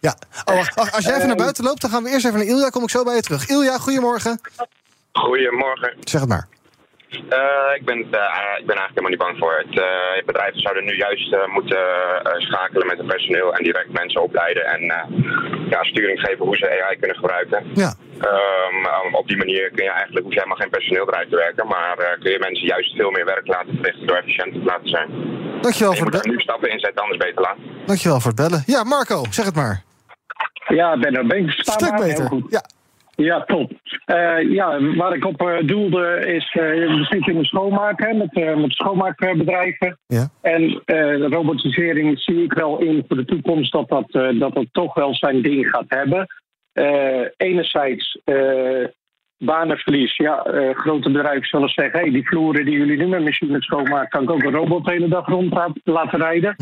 [0.00, 0.14] Ja.
[0.44, 2.48] Oh, wacht, wacht, als jij even naar buiten loopt, dan gaan we eerst even naar
[2.48, 2.68] Ilja.
[2.68, 3.48] Kom ik zo bij je terug.
[3.48, 4.40] Ilja, goedemorgen.
[5.12, 5.94] Goedemorgen.
[6.00, 6.48] Zeg het maar.
[7.28, 9.74] Eh, ik, ben, eh, ik ben eigenlijk helemaal niet bang voor het.
[9.78, 11.78] Uh, bedrijven zouden nu juist eh, moeten
[12.22, 15.04] eh, schakelen met het personeel en direct mensen opleiden en eh,
[15.70, 17.66] ja, sturing geven hoe ze AI kunnen gebruiken.
[17.74, 17.94] Ja.
[18.20, 21.36] Ehm, um, op die manier kun je eigenlijk, hoef je helemaal geen personeel eruit te
[21.36, 24.66] werken, maar eh, kun je mensen juist veel meer werk laten verrichten door efficiënter te
[24.66, 25.08] laten zijn.
[25.64, 27.62] Dankjewel je voor moet het er nu stappen in zetten, anders beter laten.
[27.86, 28.62] Dankjewel voor het bellen.
[28.66, 29.82] Ja, Marco, zeg het maar.
[30.68, 31.50] Ja, ben er ben ik?
[31.50, 32.26] Stuk beter.
[32.26, 32.44] Goed.
[32.48, 32.62] Ja.
[33.16, 33.72] Ja, top.
[34.04, 38.12] Eh, ja, waar ik op eh, doelde is, eh we zitten in de schoonmaak hè,
[38.12, 39.98] met, eh, met schoonmaakbedrijven.
[40.06, 40.28] Ja.
[40.40, 44.54] En eh, de robotisering zie ik wel in voor de toekomst dat dat, eh, dat,
[44.54, 46.26] dat toch wel zijn ding gaat hebben.
[46.72, 48.86] Eh, enerzijds eh,
[49.44, 50.16] banenverlies.
[50.16, 54.08] Ja, eh, grote bedrijven zullen zeggen, hey, die vloeren die jullie nu met machines schoonmaken,
[54.08, 55.52] kan ik ook een robot de hele dag rond
[55.84, 56.56] laten- rijden.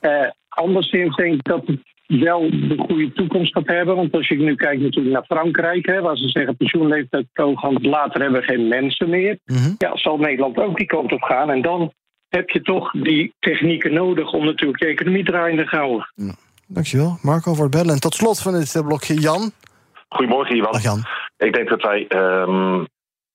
[0.00, 0.10] Eh,
[0.48, 3.96] anderszins denk ik dat het wel de goede toekomst gaat hebben.
[3.96, 8.20] Want als je nu kijkt natuurlijk naar Frankrijk, hè, waar ze zeggen pensioenleeftijd toegang, later
[8.22, 9.38] hebben we geen mensen meer.
[9.78, 11.50] Ja, zal Nederland ook die kant op gaan.
[11.50, 11.92] En dan
[12.28, 16.12] heb je toch die technieken nodig om natuurlijk je economie draaiende te houden.
[16.66, 17.94] Dankjewel, Marco, voor het bellen.
[17.94, 19.50] En tot slot van dit eh, blokje, Jan.
[20.08, 20.72] Goedemorgen, Ivan.
[20.72, 21.04] Dag Jan.
[21.36, 22.84] Ik denk dat wij ehm,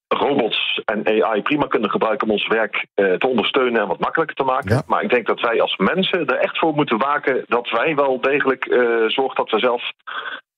[0.08, 4.36] robots en AI prima kunnen gebruiken om ons werk eh, te ondersteunen en wat makkelijker
[4.36, 4.84] te maken.
[4.88, 8.22] Maar ik denk dat wij als mensen er echt voor moeten waken dat wij wel
[8.22, 9.92] degelijk eh zorgen dat we zelf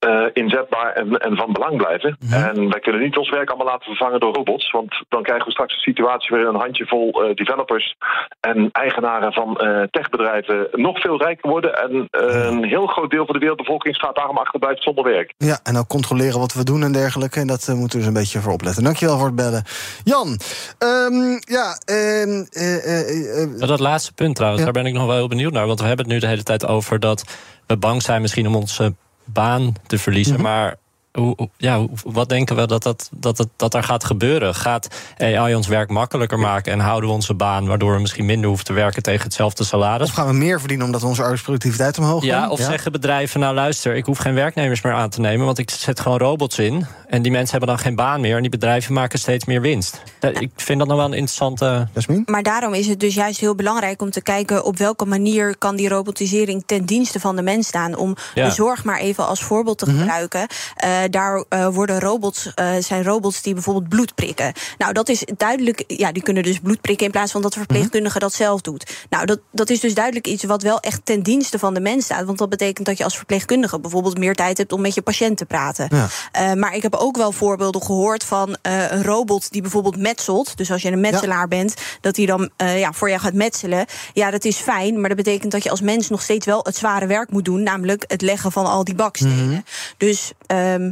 [0.04, 2.18] eh, inzetbaar en, en van belang blijven.
[2.32, 4.72] En wij kunnen niet ons werk allemaal laten vervangen door robots.
[4.72, 7.96] Want dan krijgen we straks een situatie waarin een handjevol eh, developers
[8.40, 11.74] en eigenaren van eh, techbedrijven nog veel rijker worden.
[11.76, 15.34] En een heel groot deel van de wereldbevolking staat daarom achterblijft zonder werk.
[15.38, 17.40] Ja, en ook controleren wat we doen en dergelijke.
[17.40, 18.84] En dat moeten we dus een beetje voor opletten.
[18.84, 19.64] Dankjewel voor het bellen.
[20.04, 20.40] Jan,
[20.78, 21.78] ehm, ja...
[21.86, 25.28] ehm, eh, eh, eh, Ja, dat laatste punt trouwens, daar ben ik nog wel heel
[25.28, 25.68] benieuwd naar.
[25.68, 27.24] Want we hebben het nu de hele tijd over dat
[27.68, 30.34] we bang zijn misschien om onze baan te verliezen.
[30.34, 30.44] Mhm.
[30.44, 30.76] Maar
[31.14, 34.56] hoe, ja, wat denken we dat, dat, dat, dat, dat er gaat gebeuren?
[34.56, 37.68] Gaat AI ons werk makkelijker maken en houden we onze baan...
[37.68, 40.08] waardoor we misschien minder hoeven te werken tegen hetzelfde salaris?
[40.08, 42.50] Of gaan we meer verdienen omdat onze arbeidsproductiviteit omhoog Ja, gaat?
[42.50, 45.46] of zeggen bedrijven, nou luister, ik hoef geen werknemers meer aan te nemen...
[45.46, 48.36] want ik zet gewoon robots in en die mensen hebben dan geen baan meer...
[48.36, 50.02] en die bedrijven maken steeds meer winst.
[50.40, 51.88] Ik vind dat nog wel een interessante...
[52.26, 55.76] Maar daarom is het dus juist heel belangrijk om te kijken op welke manier kan
[55.76, 57.96] die robotisering ten dienste van de mens staan.
[57.96, 58.46] Om Ja.
[58.46, 60.48] de zorg maar even als voorbeeld te gebruiken.
[60.76, 64.54] Eh, daar eh, worden robots, eh, zijn robots die bijvoorbeeld bloed prikken.
[64.78, 65.84] Nou, dat is duidelijk.
[65.88, 69.06] Ja, die kunnen dus bloed prikken in plaats van dat de verpleegkundige dat zelf doet.
[69.10, 72.06] Nou, dat, dat is dus duidelijk iets wat wel echt ten dienste van de mens
[72.06, 72.26] staat.
[72.26, 75.38] Want dat betekent dat je als verpleegkundige bijvoorbeeld meer tijd hebt om met je patiënt
[75.38, 75.88] te praten.
[75.90, 76.08] Ja.
[76.32, 80.58] Eh, maar ik heb ook wel voorbeelden gehoord van eh, een robot die bijvoorbeeld metselt.
[80.58, 83.86] Dus als je een metselaar bent, dat hij dan eh, ja, voor jou gaat metselen.
[84.14, 86.78] Ja, dat is fijn, maar dat betekent dat je als mens nog steeds wel het
[86.78, 87.64] zware werk moet doen.
[87.64, 89.66] Namelijk het leggen van al die bakstenen.
[89.98, 90.92] Dus ehm,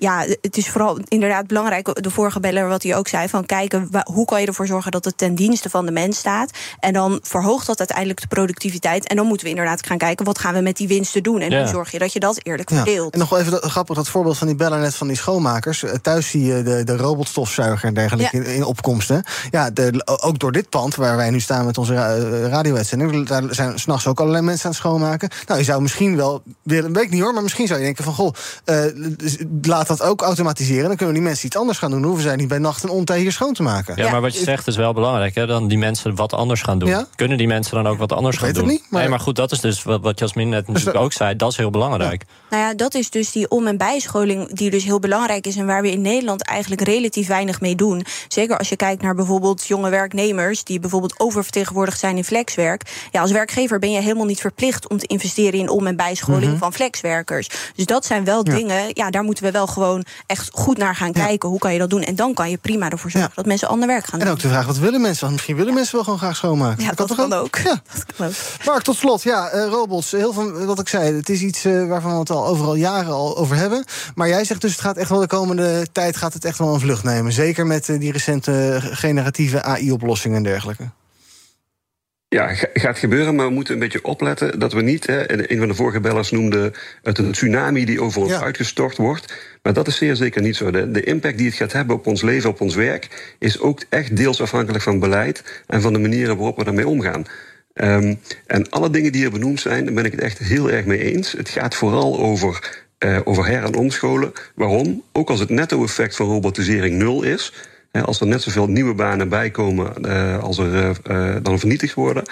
[0.00, 3.88] ja, het is vooral inderdaad belangrijk, de vorige beller wat hij ook zei, van kijken
[4.04, 6.50] hoe kan je ervoor zorgen dat het ten dienste van de mens staat.
[6.80, 9.08] En dan verhoogt dat uiteindelijk de productiviteit.
[9.08, 11.40] En dan moeten we inderdaad gaan kijken, wat gaan we met die winsten doen?
[11.40, 11.58] En Ja.
[11.60, 12.76] hoe zorg je dat je dat eerlijk Ja.
[12.76, 13.12] verdeelt?
[13.12, 15.82] En nog wel even dat, grappig dat voorbeeld van die beller net van die schoonmakers.
[15.82, 18.42] Eh, Thuis zie je de, de robotstofzuiger en dergelijke Ja.
[18.44, 19.22] in, in opkomsten.
[19.50, 23.26] Ja, de, ook door dit pand waar wij nu staan met onze eh, radio-uitzending...
[23.26, 25.28] daar zijn s'nachts ook allerlei mensen aan het schoonmaken.
[25.46, 27.32] Nou, je zou misschien wel willen, weet ik niet hoor...
[27.34, 28.32] maar misschien zou je denken van, goh,
[28.64, 28.76] eh,
[29.16, 30.86] dus laat dat ook automatiseren.
[30.88, 31.98] Dan kunnen die mensen iets anders gaan doen.
[32.00, 33.96] Dan hoeven zij niet bij nacht en ontij hier schoon te maken.
[33.96, 35.34] Ja, maar wat je zegt is wel belangrijk.
[35.34, 35.46] Hè?
[35.46, 36.88] Dan die mensen wat anders gaan doen.
[36.88, 37.06] Ja?
[37.14, 38.74] Kunnen die mensen dan ook wat anders gaan weet het doen?
[38.74, 41.36] niet, maar- Nee, maar goed, dat is dus wat, wat Jasmin net natuurlijk ook zei.
[41.36, 42.24] Dat is heel belangrijk.
[42.50, 45.56] Nou ja, dat is dus die om- en bijscholing die dus heel belangrijk is...
[45.56, 48.04] en waar we in Nederland eigenlijk relatief weinig mee doen.
[48.28, 50.64] Zeker als je kijkt naar bijvoorbeeld jonge werknemers...
[50.64, 52.82] die bijvoorbeeld oververtegenwoordigd zijn in flexwerk.
[53.10, 54.88] Ja, als werkgever ben je helemaal niet verplicht...
[54.88, 56.56] om te investeren in om- en bijscholing Mhm.
[56.58, 57.48] van flexwerkers.
[57.74, 58.54] Dus dat zijn wel Ja.
[58.56, 59.79] dingen, ja, daar moeten we wel gewoon
[60.26, 61.48] echt goed naar gaan kijken.
[61.48, 62.02] Hoe kan je dat doen?
[62.02, 64.28] En dan kan je prima ervoor zorgen dat mensen ander werk gaan doen.
[64.28, 65.20] En ook de vraag, wat willen mensen?
[65.20, 66.84] Want misschien willen mensen wel gewoon graag schoonmaken.
[66.84, 67.56] Ja, dat kan ook.
[67.56, 67.82] Ja.
[67.94, 68.34] Dat kan ook.
[68.64, 70.10] Mark, tot slot, ja, eh, robots.
[70.10, 73.12] Heel veel, wat ik zei, het is iets eh, waarvan we het al overal jaren
[73.12, 73.84] al over hebben.
[74.14, 76.74] Maar jij zegt dus, het gaat echt wel de komende tijd gaat het echt wel
[76.74, 77.32] een vlucht nemen.
[77.32, 80.90] Zeker met eh, die recente generatieve AI-oplossingen en dergelijke.
[82.34, 85.52] Ja, ga- gaat gebeuren, maar we moeten een beetje opletten dat we niet, hè, en
[85.52, 89.34] een van de vorige bellers noemde het een tsunami die over ons uitgestort wordt.
[89.62, 90.70] Maar dat is zeer zeker niet zo.
[90.70, 93.82] De, de impact die het gaat hebben op ons leven, op ons werk, is ook
[93.88, 97.24] echt deels afhankelijk van beleid en van de manieren waarop we daarmee omgaan.
[97.74, 98.14] Ehm,
[98.46, 100.98] en alle dingen die hier benoemd zijn, daar ben ik het echt heel erg mee
[101.14, 101.32] eens.
[101.32, 104.32] Het gaat vooral over, eh, over her- en omscholen.
[104.54, 105.02] Waarom?
[105.12, 107.52] Ook als het netto-effect van robotisering nul is.
[107.92, 110.90] Als er net zoveel nieuwe banen bijkomen eh, als er eh,
[111.34, 112.22] eh, dan vernietigd worden.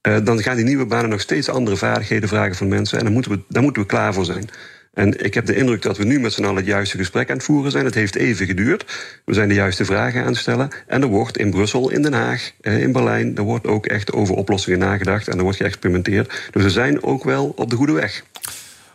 [0.00, 2.98] eh, dan gaan die nieuwe banen nog steeds andere vaardigheden vragen van mensen.
[2.98, 4.48] En daar moeten we, daar moeten we klaar voor zijn.
[4.94, 7.36] En ik heb de indruk dat we nu met z'n allen het juiste gesprek aan
[7.36, 7.84] het voeren zijn.
[7.84, 8.84] Het heeft even geduurd.
[9.24, 10.70] We zijn de juiste vragen aan het stellen.
[10.86, 13.36] En er wordt in Brussel, in Den Haag, in Berlijn...
[13.36, 16.48] er wordt ook echt over oplossingen nagedacht en er wordt geëxperimenteerd.
[16.50, 18.22] Dus we zijn ook wel op de goede weg.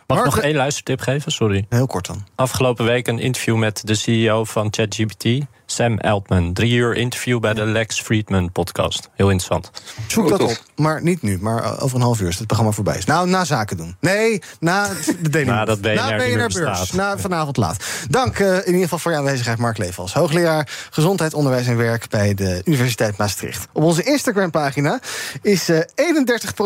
[0.06, 1.32] Mag ik nog één luistertip geven?
[1.32, 1.66] Sorry.
[1.68, 2.26] Heel kort dan.
[2.34, 5.24] Afgelopen week een interview met de CEO van ChatGPT,
[5.70, 6.52] Sam Altman.
[6.52, 9.08] Drie uur interview bij de Lex Friedman podcast.
[9.14, 9.70] Heel interessant.
[10.06, 11.38] Zoek dat op, maar niet nu.
[11.40, 13.04] Maar eh, over een half uur als het programma voorbij is.
[13.04, 13.96] Nou, na zaken doen.
[14.00, 14.88] Nee, na
[15.22, 16.48] de Daily Na dat BNR Na BNR.
[16.48, 16.92] Beurs.
[16.92, 17.84] Na vanavond laat.
[18.10, 20.12] Dank eh, in ieder geval voor je aanwezigheid, Mark Levels.
[20.12, 23.68] Hoogleraar Gezondheid, Onderwijs en Werk bij de Universiteit Maastricht.
[23.72, 25.00] Op onze Instagram-pagina
[25.42, 25.82] is eh 31%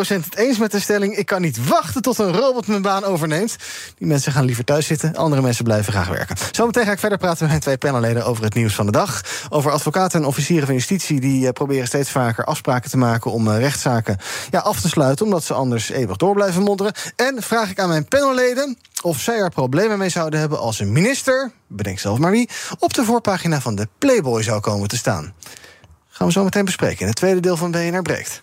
[0.08, 1.16] het eens met de stelling...
[1.16, 3.56] ik kan niet wachten tot een robot mijn baan overneemt.
[3.98, 6.36] Die mensen gaan liever thuis zitten, andere mensen blijven graag werken.
[6.50, 9.20] Zometeen ga ik verder praten met mijn twee panelleden over het nieuws van de dag.
[9.48, 11.20] Over advocaten en officieren van justitie...
[11.20, 14.18] die eh, proberen steeds vaker afspraken te maken om eh, rechtszaken
[14.50, 15.24] ja, af te sluiten...
[15.24, 16.92] omdat ze anders eeuwig door blijven modderen.
[17.16, 20.58] En vraag ik aan mijn panelleden of zij er problemen mee zouden hebben...
[20.58, 22.48] als een minister, bedenk zelf maar wie...
[22.78, 25.34] op de voorpagina van de Playboy zou komen te staan.
[26.08, 28.42] Gaan we zo meteen bespreken in het tweede deel van BNR Breekt.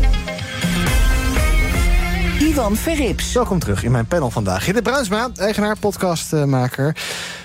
[2.41, 3.33] Ivan Verrips.
[3.33, 4.65] Welkom terug in mijn panel vandaag.
[4.65, 6.95] Hidde Bruinsma, eigenaar, podcastmaker,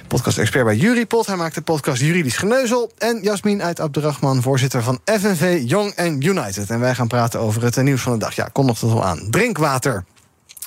[0.09, 1.27] podcast-expert bij Jurypod.
[1.27, 2.91] Hij maakt de podcast Juridisch Geneuzel.
[2.99, 6.71] En Jasmin uit Abderrahman, voorzitter van FNV Young and United.
[6.71, 8.35] En wij gaan praten over het eh, nieuws van de dag.
[8.35, 9.27] Ja, kondigt het al aan.
[9.31, 10.05] Drinkwater.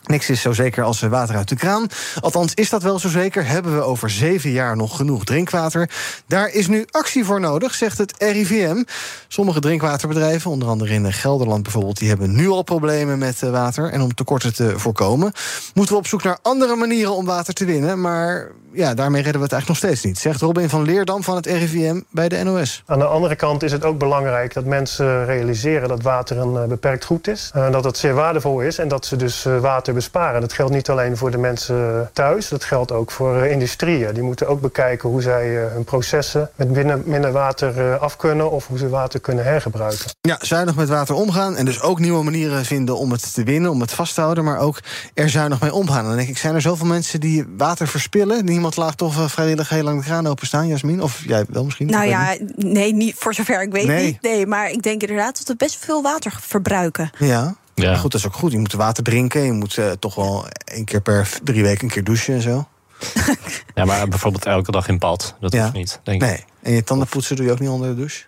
[0.05, 1.87] Niks is zo zeker als eh, water uit de kraan.
[2.19, 3.47] Althans, is dat wel zo zeker?
[3.47, 5.89] Hebben we over zeven jaar nog genoeg drinkwater?
[6.27, 8.83] Daar is nu actie voor nodig, zegt het RIVM.
[9.27, 11.97] Sommige drinkwaterbedrijven, onder andere in Gelderland bijvoorbeeld...
[11.97, 13.91] die hebben nu al problemen met eh, water.
[13.91, 15.31] En om tekorten te voorkomen...
[15.73, 18.01] moeten we op zoek naar andere manieren om water te winnen.
[18.01, 20.19] Maar ja, daarmee redden we het eigenlijk nog steeds niet...
[20.19, 22.83] zegt Robin van Leerdam van het RIVM bij de NOS.
[22.85, 26.63] Aan de andere kant is het ook belangrijk dat mensen realiseren dat water een eh,
[26.63, 27.51] beperkt goed is.
[27.53, 29.59] Eh, dat het zeer waardevol is en dat ze dus eh,
[29.89, 30.41] water besparen.
[30.41, 34.13] Dat geldt niet alleen voor de mensen thuis, dat geldt ook voor eh, industrieën.
[34.13, 38.15] Die moeten ook bekijken hoe zij eh, hun processen met minder, minder water eh, af
[38.15, 40.05] kunnen of hoe ze water kunnen hergebruiken.
[40.21, 43.71] Ja, zuinig met water omgaan en dus ook nieuwe manieren vinden om het te winnen,
[43.71, 44.79] om het vast te houden, maar ook
[45.13, 45.99] er zuinig mee omgaan.
[45.99, 48.45] En dan denk ik, zijn er zoveel mensen die water verspillen?
[48.45, 51.01] Niemand laat toch vrijwillig heel lang de kraan openstaan, Jasmin?
[51.01, 51.87] Of jij wel misschien?
[51.87, 52.63] Nou ja, niet.
[52.63, 54.05] nee, niet voor zover ik weet Nee.
[54.05, 54.21] niet.
[54.21, 57.09] Nee, maar ik denk inderdaad dat we best veel water verbruiken.
[57.17, 57.55] Ja.
[57.81, 57.89] Ja.
[57.89, 58.51] Maar goed, dat is ook goed.
[58.51, 59.41] Je moet water drinken.
[59.41, 62.67] Je moet eh, toch wel één keer per drie weken een keer douchen en zo.
[63.75, 65.35] Ja, maar bijvoorbeeld elke dag in bad.
[65.39, 65.61] Dat Ja.
[65.61, 66.27] hoeft niet, denk ik.
[66.29, 66.43] Nee.
[66.61, 68.23] En je tanden poetsen doe je ook niet onder de douche?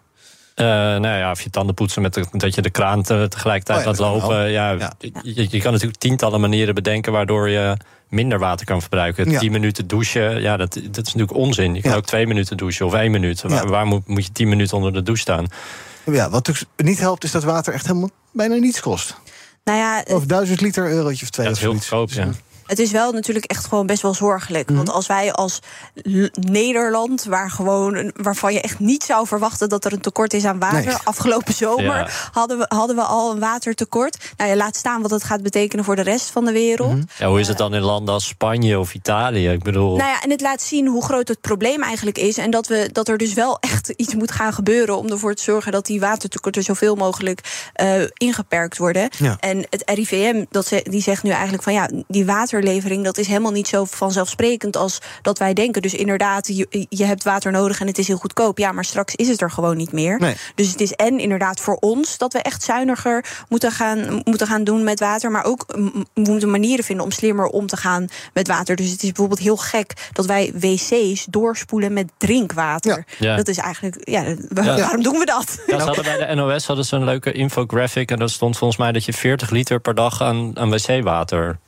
[0.56, 3.78] Eh, nou ja, of je tanden poetsen met de- dat je de kraan te- tegelijkertijd
[3.80, 4.52] Oh ja, laat lopen.
[4.52, 4.92] Ja, Ja.
[5.24, 7.78] Je, je kan natuurlijk tientallen manieren bedenken waardoor je
[8.10, 9.32] minder water kan verbruiken.
[9.32, 9.40] Ja.
[9.40, 11.76] 10 minuten douchen, ja, dat, dat is natuurlijk onzin.
[11.76, 13.42] Je kan ook twee minuten douchen of één minuut.
[13.42, 15.46] Waar, waar moet, moet je 10 minuten onder de douche staan?
[16.06, 19.16] Ja, wat niet helpt is dat water echt helemaal bijna niets kost.
[19.64, 21.48] Nou ja, Of duizend liter, eurotje of twee.
[21.48, 22.30] Het is heel goedkoop, ja.
[22.66, 24.68] Het is wel natuurlijk echt gewoon best wel zorgelijk.
[24.68, 24.76] Mhm.
[24.76, 25.60] Want als wij als
[26.34, 30.60] Nederland, waar gewoon, waarvan je echt niet zou verwachten dat er een tekort is aan
[30.60, 30.86] water.
[30.86, 30.96] Nee.
[31.04, 32.08] Afgelopen zomer Ja.
[32.32, 34.18] hadden, we, hadden we al een watertekort.
[34.38, 37.00] Nou ja, laat staan wat het gaat betekenen voor de rest van de wereld.
[37.18, 39.50] Ja, hoe is het dan in landen als Spanje of Italië?
[39.50, 39.96] Ik bedoel.
[39.98, 42.38] Nou ja, en het laat zien hoe groot het probleem eigenlijk is.
[42.38, 45.44] En dat, we, dat er dus wel echt iets moet gaan gebeuren om ervoor te
[45.44, 49.10] zorgen dat die watertekorten zoveel mogelijk eh, ingeperkt worden.
[49.18, 49.38] Ja.
[49.40, 52.26] En het RIVM dat ze, die zegt nu eigenlijk van ja, die
[52.62, 55.82] waterlevering dat is helemaal niet zo vanzelfsprekend als dat wij denken.
[55.82, 58.58] Dus inderdaad, je, je hebt water nodig en het is heel goedkoop.
[58.58, 60.20] Ja, maar straks is het er gewoon niet meer.
[60.20, 60.36] Nee.
[60.56, 64.64] Dus het is en inderdaad voor ons dat we echt zuiniger moeten gaan, moeten gaan
[64.64, 65.32] doen met water.
[65.32, 68.76] Maar ook we moeten manieren vinden om slimmer om te gaan met water.
[68.76, 73.06] Dus het is bijvoorbeeld heel gek dat wij wc's doorspoelen met drinkwater.
[73.20, 73.36] Ja.
[73.36, 74.76] Dat is eigenlijk, ja, wa- Ja.
[74.78, 75.58] waarom doen we dat?
[75.68, 78.12] Ja, ze hadden bij de NOS hadden ze een leuke infographic.
[78.12, 81.60] En dat stond volgens mij dat je 40 liter per dag aan, aan wc-water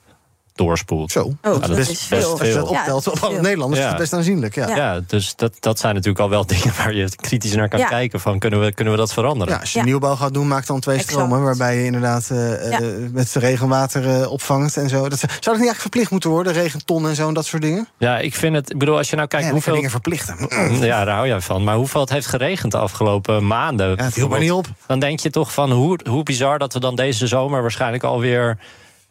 [0.55, 1.11] doorspoelt.
[1.11, 2.31] Zo, Oh, dat Ja, is best veel.
[2.31, 3.41] Als je dat Ja, optelt is op alle.
[3.41, 3.91] Nederlanders, is Ja.
[3.91, 4.55] dat best aanzienlijk.
[4.55, 4.75] Ja.
[4.75, 7.87] Ja, dus dat, dat zijn natuurlijk al wel dingen waar je kritisch naar kan Ja.
[7.87, 8.19] kijken.
[8.19, 9.53] Van kunnen we, kunnen we dat veranderen?
[9.53, 11.13] Ja, als je nieuwbouw gaat doen, maak dan twee Exact.
[11.13, 11.43] stromen...
[11.43, 12.79] waarbij je inderdaad eh, Ja.
[12.81, 15.09] eh, met regenwater eh, opvangt en zo.
[15.09, 16.53] Dat, zou dat niet eigenlijk verplicht moeten worden?
[16.53, 17.87] Regenton en zo en dat soort dingen?
[17.97, 18.71] Ja, ik vind het.
[18.71, 19.75] Ik bedoel, als je nou kijkt Ja, hoeveel.
[19.75, 20.35] dingen verplichten.
[20.79, 21.63] Ja, daar hou jij van.
[21.63, 23.89] Maar hoeveel het heeft geregend de afgelopen maanden.
[23.95, 24.65] Ja, het hield maar niet op.
[24.87, 28.57] Dan denk je toch van hoe, hoe bizar dat we dan deze zomer waarschijnlijk alweer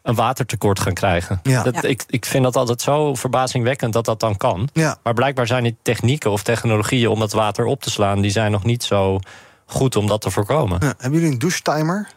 [0.03, 1.39] een watertekort gaan krijgen.
[1.43, 1.63] Ja.
[1.63, 1.81] Dat, Ja.
[1.81, 4.69] Ik, ik vind dat altijd zo verbazingwekkend dat dat dan kan.
[4.73, 4.97] Ja.
[5.03, 8.51] Maar blijkbaar zijn die technieken of technologieën om dat water op te slaan, die zijn
[8.51, 9.19] nog niet zo
[9.65, 10.77] goed om dat te voorkomen.
[10.81, 12.09] Ja, hebben jullie een douchetimer?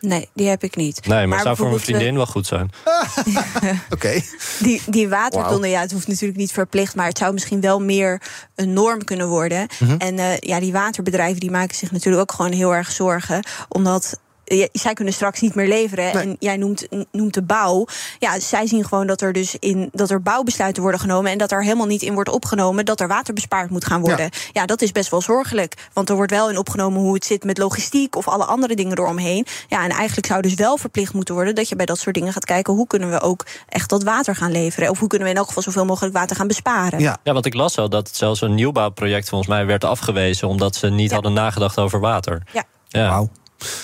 [0.00, 1.06] Nee, die heb ik niet.
[1.06, 2.70] Nee, maar, het zou voor een bijvoorbeeld, eh, vriendin wel goed zijn.
[3.94, 4.20] Oké.
[4.58, 8.22] Die, die watertonnen, ja, het hoeft natuurlijk niet verplicht, maar het zou misschien wel meer
[8.54, 9.66] een norm kunnen worden.
[9.78, 9.94] Mhm.
[9.96, 14.20] En eh, ja, die waterbedrijven die maken zich natuurlijk ook gewoon heel erg zorgen, omdat.
[14.56, 16.12] Ja, zij kunnen straks niet meer leveren.
[16.12, 17.86] En jij noemt, noemt de bouw.
[18.18, 21.32] Ja, zij zien gewoon dat er dus in dat er bouwbesluiten worden genomen.
[21.32, 24.30] En dat er helemaal niet in wordt opgenomen dat er water bespaard moet gaan worden.
[24.52, 25.88] Ja, dat is best wel zorgelijk.
[25.92, 28.98] Want er wordt wel in opgenomen hoe het zit met logistiek of alle andere dingen
[28.98, 29.46] eromheen.
[29.68, 32.32] Ja, en eigenlijk zou dus wel verplicht moeten worden dat je bij dat soort dingen
[32.32, 32.74] gaat kijken.
[32.74, 34.90] Hoe kunnen we ook echt dat water gaan leveren?
[34.90, 37.00] Of hoe kunnen we in elk geval zoveel mogelijk water gaan besparen?
[37.00, 40.88] Ja, want ik las wel dat zelfs een nieuwbouwproject volgens mij werd afgewezen omdat ze
[40.88, 42.42] niet hadden nagedacht over water.
[42.52, 42.64] Ja.
[42.88, 43.08] Ja.
[43.08, 43.28] Wauw.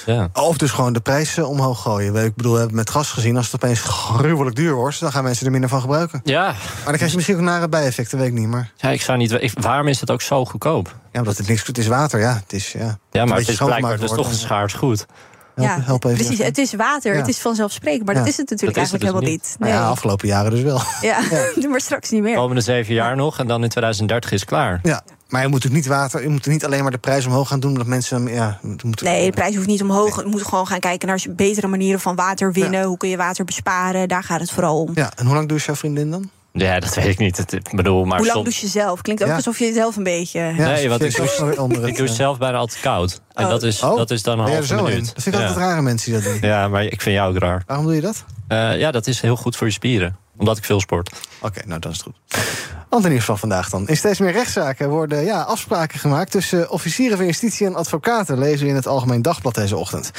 [0.07, 0.29] Ja.
[0.33, 2.25] Of dus gewoon de prijs eh, omhoog gooien.
[2.25, 5.25] Ik bedoel, we hebben met gas gezien, als het opeens gruwelijk duur wordt, dan gaan
[5.25, 6.21] mensen er minder van gebruiken.
[6.25, 6.45] Ja.
[6.45, 8.49] Maar dan krijg je misschien ook nare bijeffecten, weet ik niet.
[8.49, 9.33] Maar Ja, ik zou niet.
[9.33, 10.97] Ik, waarom is het ook zo goedkoop?
[11.13, 12.35] ja, omdat het niks het is water, ja.
[12.35, 15.07] Het is, ja, Ja, maar het is blijkbaar dus toch een schaars goed.
[15.55, 16.17] Help, Ja, help even.
[16.17, 16.39] precies.
[16.45, 17.19] Het is water, Ja.
[17.19, 18.05] het is vanzelfsprekend.
[18.07, 18.21] Maar Ja.
[18.21, 19.75] dat is het natuurlijk Dat het eigenlijk dus helemaal niet.
[19.77, 20.81] Nou ja, afgelopen jaren dus wel.
[21.01, 21.21] Ja,
[21.71, 22.35] maar straks niet meer.
[22.37, 24.81] Komende zeven jaar nog en dan in 2030 is het klaar.
[24.83, 27.49] Ja, maar je moet natuurlijk niet water, je moet niet alleen maar de prijs omhoog
[27.49, 29.07] gaan doen, omdat mensen ja, moeten.
[29.07, 30.17] Nee, de prijs hoeft niet omhoog.
[30.23, 32.85] We moeten gewoon gaan kijken naar betere manieren van water winnen.
[32.85, 34.09] Hoe kun je water besparen?
[34.09, 34.91] Daar gaat het vooral om.
[34.95, 36.31] Ja, en hoe lang doucht jouw vriendin dan?
[36.57, 37.37] Ja, dat weet ik niet.
[37.37, 39.01] Het, ik bedoel, maar Hoe lang douche je zelf?
[39.01, 39.35] Klinkt ook Ja.
[39.35, 40.41] alsof je zelf een beetje...
[40.41, 41.57] nee, want ik het, ik
[41.97, 43.21] douche eh, zelf bijna altijd koud.
[43.33, 43.51] En Oh.
[43.51, 45.15] dat, is, Oh, dat is dan een er halve minuut.
[45.15, 45.49] Dat vind ik ja.
[45.49, 46.51] altijd rare mensen die dat doen.
[46.51, 47.63] Ja, maar ik vind jou ook raar.
[47.67, 48.25] Waarom doe je dat?
[48.49, 50.17] Eh, ja, dat is heel goed voor je spieren.
[50.37, 51.11] Omdat ik veel sport.
[51.41, 52.45] Oké, nou dan is het goed.
[52.89, 53.89] Ander nieuws van vandaag dan.
[53.89, 58.65] In steeds meer rechtszaken worden ja, afspraken gemaakt tussen officieren van justitie en advocaten, lezen
[58.65, 60.11] we in het Algemeen Dagblad deze ochtend.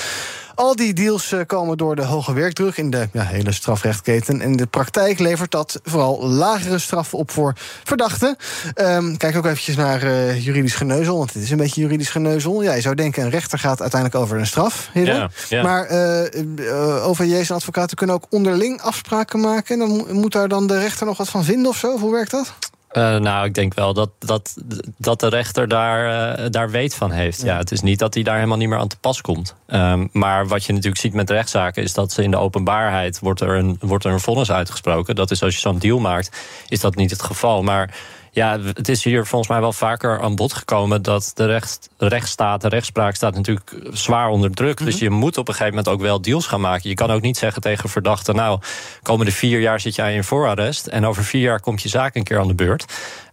[0.56, 4.42] Al die deals eh, komen door de hoge werkdruk in de ja, hele strafrechtketen.
[4.42, 8.36] In de praktijk levert dat vooral lagere straffen op voor verdachten.
[8.74, 12.62] Ehm, kijk ook eventjes naar eh, juridisch geneuzel, want het is een beetje juridisch geneuzel.
[12.64, 14.90] Ja, je zou denken, een rechter gaat uiteindelijk over een straf.
[14.94, 15.16] heren.
[15.16, 15.64] Ja, ja.
[15.64, 19.74] Maar eh eh, OVJ's en advocaten kunnen ook onderling afspraken maken.
[19.74, 21.94] En dan mo- moet daar dan de rechter nog wat van vinden of zo?
[21.94, 22.54] Of Hoe werkt dat?
[22.96, 24.58] Eh, nou, ik denk wel dat, dat,
[24.98, 27.42] dat de rechter daar, eh, daar weet van heeft.
[27.42, 27.58] Ja.
[27.58, 29.56] het is niet dat hij daar helemaal niet meer aan te pas komt.
[29.68, 31.84] Ehm, maar wat je natuurlijk ziet met rechtszaken...
[31.84, 35.16] is dat ze in de openbaarheid wordt er een, wordt er een vonnis uitgesproken.
[35.16, 37.64] Dat is als je zo'n deal maakt, is dat niet het geval.
[37.64, 37.96] Maar
[38.36, 41.02] ja, het is hier volgens mij wel vaker aan bod gekomen...
[41.02, 44.78] dat de recht, rechtsstaat, de rechtspraak staat natuurlijk zwaar onder druk.
[44.78, 46.90] Dus je moet op een gegeven moment ook wel deals gaan maken.
[46.90, 48.36] Je kan ook niet zeggen tegen verdachten...
[48.36, 48.60] nou,
[49.02, 50.88] komende vier jaar zit jij in voorarrest...
[50.88, 52.86] en over vier jaar komt je zaak een keer aan de beurt.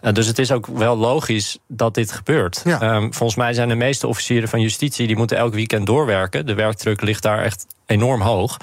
[0.02, 2.60] Uh, dus het is ook wel logisch dat dit gebeurt.
[2.64, 2.94] Ja.
[2.94, 5.06] Um, volgens mij zijn de meeste officieren van justitie...
[5.06, 6.46] die moeten elk weekend doorwerken.
[6.46, 8.56] De werkdruk ligt daar echt enorm hoog.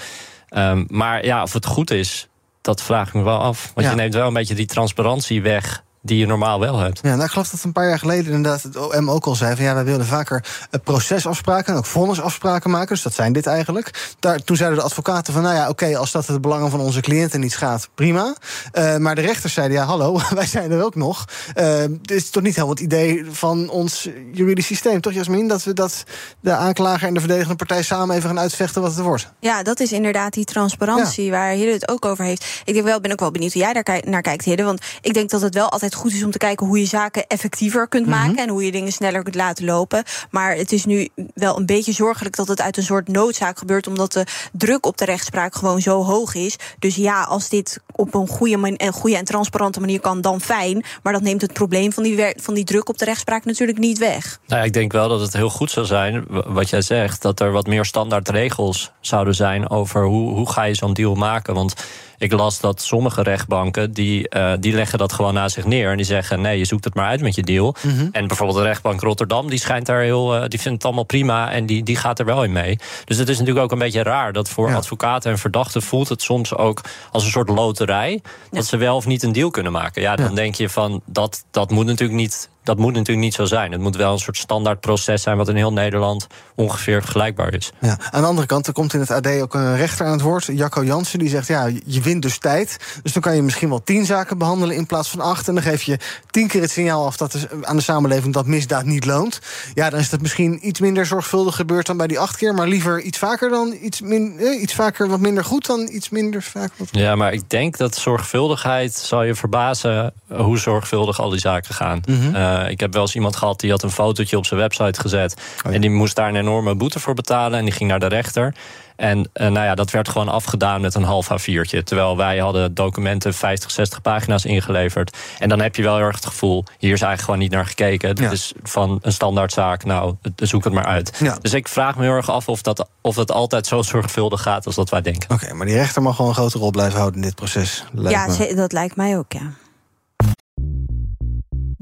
[0.50, 2.28] Um, maar ja, of het goed is,
[2.62, 3.72] dat vraag ik me wel af.
[3.74, 3.94] Want Ja.
[3.94, 7.00] je neemt wel een beetje die transparantie weg die je normaal wel hebt.
[7.04, 9.56] Ja, nou, ik geloof dat een paar jaar geleden inderdaad het OM ook al zei...
[9.56, 12.88] van ja, wij willen vaker eh, procesafspraken en ook vonnisafspraken maken.
[12.88, 14.16] Dus dat zijn dit eigenlijk.
[14.20, 15.98] Daar, toen zeiden de advocaten van, nou ja, oké...
[15.98, 18.36] als dat het belangen van onze cliënten niet schaadt, prima.
[18.74, 21.26] Uh, maar de rechters zeiden, ja, hallo, wij zijn er ook nog.
[21.56, 25.48] Uh, dit is toch niet helemaal het idee van ons juridisch systeem, toch Jasmin?
[25.48, 26.04] Dat we dat
[26.40, 29.32] de aanklager en de verdedigende partij samen even gaan uitvechten wat het wordt.
[29.40, 31.32] Ja, dat is inderdaad die transparantie ja.
[31.32, 32.46] waar Hidde het ook over heeft.
[32.66, 34.64] Ik denk wel, ben ook wel benieuwd hoe jij daar naar kijkt, Hidde.
[34.64, 37.28] Want ik denk dat het wel altijd goed is om te kijken hoe je zaken
[37.28, 38.18] effectiever kunt Mhm.
[38.20, 40.04] maken en hoe je dingen sneller kunt laten lopen.
[40.32, 43.88] Maar het is nu wel een beetje zorgelijk dat het uit een soort noodzaak gebeurt,
[43.88, 46.56] omdat de druk op de rechtspraak gewoon zo hoog is.
[46.80, 50.42] Dus ja, als dit op een goede, man- een goede en transparante manier kan, dan
[50.42, 50.84] fijn.
[51.04, 53.78] Maar dat neemt het probleem van die, wer- van die druk op de rechtspraak natuurlijk
[53.78, 54.40] niet weg.
[54.48, 57.40] Nou, ja, ik denk wel dat het heel goed zou zijn, wat jij zegt, dat
[57.40, 61.54] er wat meer standaard regels zouden zijn over hoe, hoe ga je zo'n deal maken.
[61.54, 61.74] Want
[62.20, 65.98] ik las dat sommige rechtbanken die, eh, die leggen dat gewoon naast zich neer en
[65.98, 67.76] die zeggen: nee, je zoekt het maar uit met je deal.
[67.82, 68.08] Mhm.
[68.12, 71.52] En bijvoorbeeld de rechtbank Rotterdam, die schijnt daar heel, eh, die vindt het allemaal prima
[71.52, 72.78] en die, die gaat er wel in mee.
[73.06, 76.22] Dus het is natuurlijk ook een beetje raar dat voor advocaten en verdachten voelt het
[76.22, 80.02] soms ook als een soort loterij dat ze wel of niet een deal kunnen maken.
[80.02, 82.50] Ja, dan denk je van dat, dat moet natuurlijk niet.
[82.70, 83.72] Dat moet natuurlijk niet zo zijn.
[83.72, 87.72] Het moet wel een soort standaard proces zijn, wat in heel Nederland ongeveer vergelijkbaar is.
[87.82, 87.98] Ja.
[88.12, 90.46] Aan de andere kant, er komt in het AD ook een rechter aan het woord,
[90.46, 92.78] Jacco Jansen, die zegt: ja, je wint dus tijd.
[93.04, 95.48] Dus dan kan je misschien wel tien zaken behandelen in plaats van acht.
[95.48, 95.98] En dan geef je
[96.32, 99.40] tien keer het signaal af dat aan de samenleving dat misdaad niet loont.
[99.74, 102.68] Ja, dan is dat misschien iets minder zorgvuldig gebeurd dan bij die acht keer, maar
[102.68, 106.44] liever iets vaker dan iets, min, eh, iets vaker wat minder goed dan iets minder
[106.44, 106.72] vaak.
[106.78, 106.88] Wat...
[106.92, 112.02] Ja, maar ik denk dat zorgvuldigheid zal je verbazen hoe zorgvuldig al die zaken gaan.
[112.10, 115.42] Uh, ik heb wel eens iemand gehad die had een fotootje op zijn website gezet.
[115.66, 117.60] Oh En die moest daar een enorme boete voor betalen.
[117.60, 118.54] En die ging naar de rechter.
[119.00, 121.84] En uh, nou ja, dat werd gewoon afgedaan met een half A4'tje.
[121.84, 125.18] Terwijl wij hadden documenten 50, 60 pagina's ingeleverd.
[125.38, 126.64] En dan heb je wel heel erg het gevoel...
[126.64, 128.16] hier is eigenlijk gewoon niet naar gekeken.
[128.16, 128.32] Dit Ja.
[128.32, 131.18] is van een standaardzaak, nou, zoek het maar uit.
[131.20, 131.38] Ja.
[131.42, 134.66] Dus ik vraag me heel erg af of dat, of het altijd zo zorgvuldig gaat...
[134.66, 135.30] als dat wij denken.
[135.30, 137.84] Oké, maar die rechter mag wel een grote rol blijven houden in dit proces.
[137.92, 138.56] lijkt ja, me.
[138.56, 139.52] dat lijkt mij ook, ja.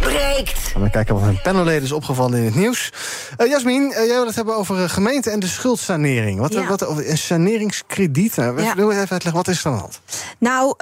[0.00, 0.72] breekt.
[0.78, 2.92] We kijken wat een panelleden is opgevallen in het nieuws.
[3.36, 6.40] Eh Jasmin, eh, jij wil het hebben over eh, gemeente en de schuldsanering.
[6.40, 6.66] Wat, Ja.
[6.66, 8.36] wat, een saneringskrediet.
[8.36, 8.74] Nou, Ja.
[8.74, 10.00] Wil je even uitleggen, wat is er aan de hand?
[10.38, 10.74] Nou,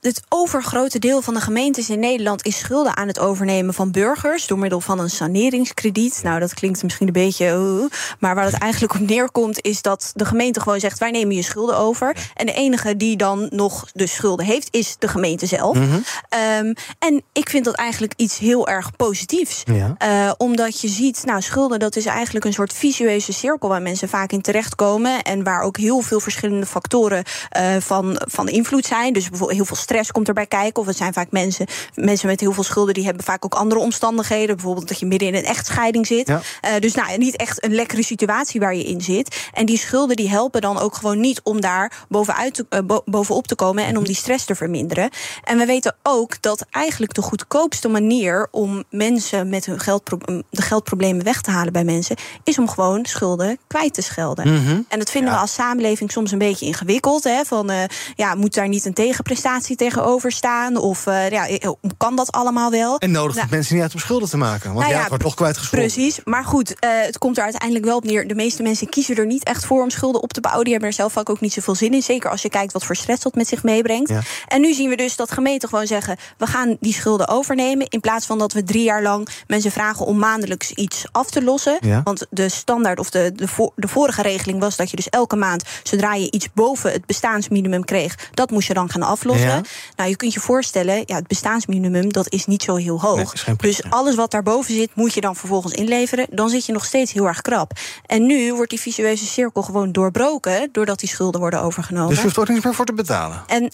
[0.00, 4.46] het overgrote deel van de gemeentes in Nederland is schulden aan het overnemen van burgers
[4.46, 6.20] door middel van een saneringskrediet.
[6.22, 7.88] Nou, dat klinkt misschien een beetje.
[8.18, 11.42] maar waar het eigenlijk op neerkomt, is dat de gemeente gewoon zegt: wij nemen je
[11.42, 12.16] schulden over.
[12.34, 15.76] En de enige die dan nog de schulden heeft, is de gemeente zelf.
[15.76, 15.98] Mhm.
[16.28, 19.62] Ehm, en ik vind dat eigenlijk iets heel erg positiefs.
[19.64, 19.94] Ja.
[19.98, 24.08] Eh, omdat je ziet, nou, schulden, dat is eigenlijk een soort visueuze cirkel waar mensen
[24.08, 25.22] vaak in terechtkomen.
[25.22, 29.12] En waar ook heel veel verschillende factoren eh, van, van invloed zijn.
[29.12, 30.80] Dus bijvoorbeeld heel veel stress komt erbij kijken.
[30.82, 33.80] Of het zijn vaak mensen, mensen met heel veel schulden, die hebben vaak ook andere
[33.80, 34.56] omstandigheden.
[34.56, 36.28] Bijvoorbeeld dat je midden in een echtscheiding zit.
[36.28, 36.40] Ja.
[36.60, 39.48] Eh, dus nou, niet echt een lekkere situatie waar je in zit.
[39.52, 43.46] En die schulden die helpen dan ook gewoon niet om daar bovenuit te, bo- bovenop
[43.46, 45.10] te komen en om die stress te verminderen.
[45.44, 50.62] En we weten ook dat eigenlijk de goedkoopste manier om mensen met hun geldpro- de
[50.62, 54.52] geldproblemen weg te halen bij mensen, is om gewoon schulden kwijt te schelden.
[54.52, 54.80] Mhm.
[54.88, 57.24] En dat vinden we als samenleving soms een beetje ingewikkeld.
[57.24, 57.44] Hè?
[57.44, 57.84] Van, eh,
[58.14, 60.76] ja, moet daar niet een tegenprestatie tegenover staan?
[60.76, 62.98] Of eh, ja, eh, kan dat allemaal wel?
[62.98, 64.66] En nodig Nou, mensen niet uit om schulden te maken.
[64.72, 65.88] Want nou ja, ja, het wordt toch kwijtgescholden.
[65.88, 68.26] Precies, maar goed, het komt er uiteindelijk wel op neer.
[68.28, 70.64] De meeste mensen kiezen er niet echt voor om schulden op te bouwen.
[70.64, 72.02] Die hebben er zelf vaak ook niet zoveel zin in.
[72.02, 74.08] Zeker als je kijkt wat voor stress dat met zich meebrengt.
[74.08, 74.20] Ja.
[74.48, 77.86] En nu zien we dus dat gemeenten gewoon zeggen: we gaan die schulden overnemen.
[77.88, 81.42] In plaats van dat we drie jaar lang mensen vragen om maandelijks iets af te
[81.42, 81.78] lossen.
[81.80, 82.00] Ja.
[82.04, 85.64] Want de standaard of de, de, de vorige regeling was dat je dus elke maand,
[85.82, 89.48] zodra je iets boven het bestaansminimum kreeg, dat moest je dan gaan aflossen.
[89.48, 89.60] Ja.
[89.96, 93.46] Nou, je kunt je voorstellen, ja, het bestaansminimum dat is niet zo heel hoog.
[93.46, 96.26] Nee, dus alles wat daarboven zit, moet je dan vervolgens inleveren.
[96.30, 97.72] Dan zit je nog steeds heel erg krap.
[98.06, 102.08] En nu wordt die visueuze cirkel gewoon doorbroken doordat die schulden worden overgenomen.
[102.08, 103.42] Dus je hoeft er ook niks meer voor te betalen.
[103.46, 103.72] En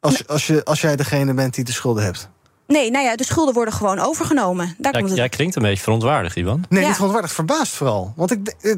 [0.00, 2.28] Als, als, je, als jij degene bent die de schulden hebt.
[2.70, 4.74] Nee, nou ja, de schulden worden gewoon overgenomen.
[4.78, 5.18] Daar Ja, komt het.
[5.18, 6.64] jij klinkt een beetje verontwaardigd, Ivan.
[6.68, 6.86] Nee, Ja.
[6.86, 8.12] dit verontwaardigd verbaasd vooral.
[8.16, 8.74] Want ik, eh,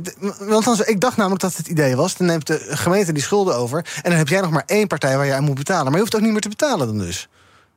[0.49, 2.17] want dan, ik dacht namelijk dat het idee was...
[2.17, 3.79] dan neemt de gemeente die schulden over...
[4.03, 5.85] en dan heb jij nog maar één partij waar je aan moet betalen.
[5.85, 7.29] Maar je hoeft ook niet meer te betalen dan dus.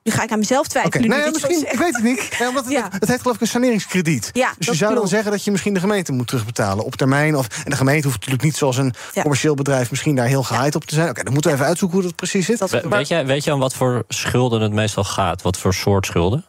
[0.06, 1.08] Nu ga ik aan mezelf Oké, twijfelen.
[1.10, 2.28] nou nu ja, misschien, ik weet het niet.
[2.40, 4.30] Ja, omdat het, het heet geloof ik een saneringskrediet.
[4.34, 7.36] Ja, dus je zou dan zeggen dat je misschien de gemeente moet terugbetalen op termijn.
[7.36, 10.76] Of, en de gemeente hoeft natuurlijk niet zoals een commercieel bedrijf misschien daar heel geheid
[10.76, 11.10] op te zijn.
[11.10, 12.70] Oké, dan moeten we even uitzoeken hoe dat precies zit.
[12.70, 15.42] We- weet, je, weet je aan wat voor schulden het meestal gaat?
[15.42, 16.46] Wat voor soort schulden?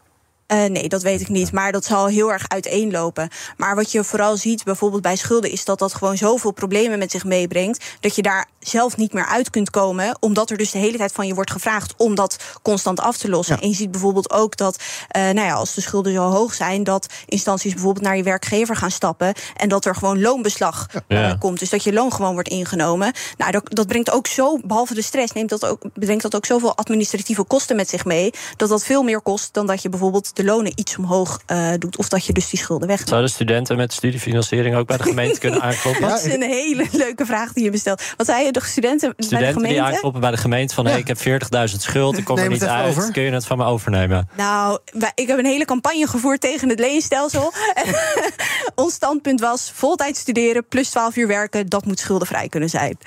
[0.47, 1.53] Eh, nee, dat weet ik niet.
[1.53, 3.29] Maar dat zal heel erg uiteenlopen.
[3.57, 7.11] Maar wat je vooral ziet, bijvoorbeeld bij schulden, is dat dat gewoon zoveel problemen met
[7.11, 7.85] zich meebrengt.
[8.01, 10.17] Dat je daar zelf niet meer uit kunt komen.
[10.21, 13.29] Omdat er dus de hele tijd van je wordt gevraagd om dat constant af te
[13.29, 13.61] lossen.
[13.61, 16.85] En je ziet bijvoorbeeld ook dat, eh, nou ja, als de schulden zo hoog zijn,
[16.85, 19.35] dat instanties bijvoorbeeld naar je werkgever gaan stappen.
[19.57, 21.59] En dat er gewoon loonbeslag eh, komt.
[21.59, 23.13] Dus dat je loon gewoon wordt ingenomen.
[23.37, 26.47] Nou, dat, dat brengt ook zo, behalve de stress, neemt dat ook, brengt dat ook
[26.47, 28.33] zoveel administratieve kosten met zich mee.
[28.57, 31.97] Dat dat veel meer kost dan dat je bijvoorbeeld de lonen iets omhoog eh, doet.
[31.97, 33.09] Of dat je dus die schulden wegneemt.
[33.11, 36.09] Zouden studenten met studiefinanciering ook bij de gemeente kunnen aankloppen?
[36.09, 38.03] Dat is een hele leuke vraag die je bestelt.
[38.17, 39.95] Wat zei je, de studenten, bij de Studenten die gemeente?
[39.95, 40.87] aankloppen bij de gemeente van...
[40.87, 42.89] hey, ik heb 40.000 schuld, ik kom Neem er niet uit.
[42.89, 43.13] over.
[43.13, 44.29] Kun je het van me overnemen?
[44.37, 47.53] Nou, wij- ik heb een hele campagne gevoerd tegen het leenstelsel.
[48.75, 51.67] Ons standpunt was voltijd studeren plus 12 uur werken.
[51.67, 52.99] Dat moet schuldenvrij kunnen zijn.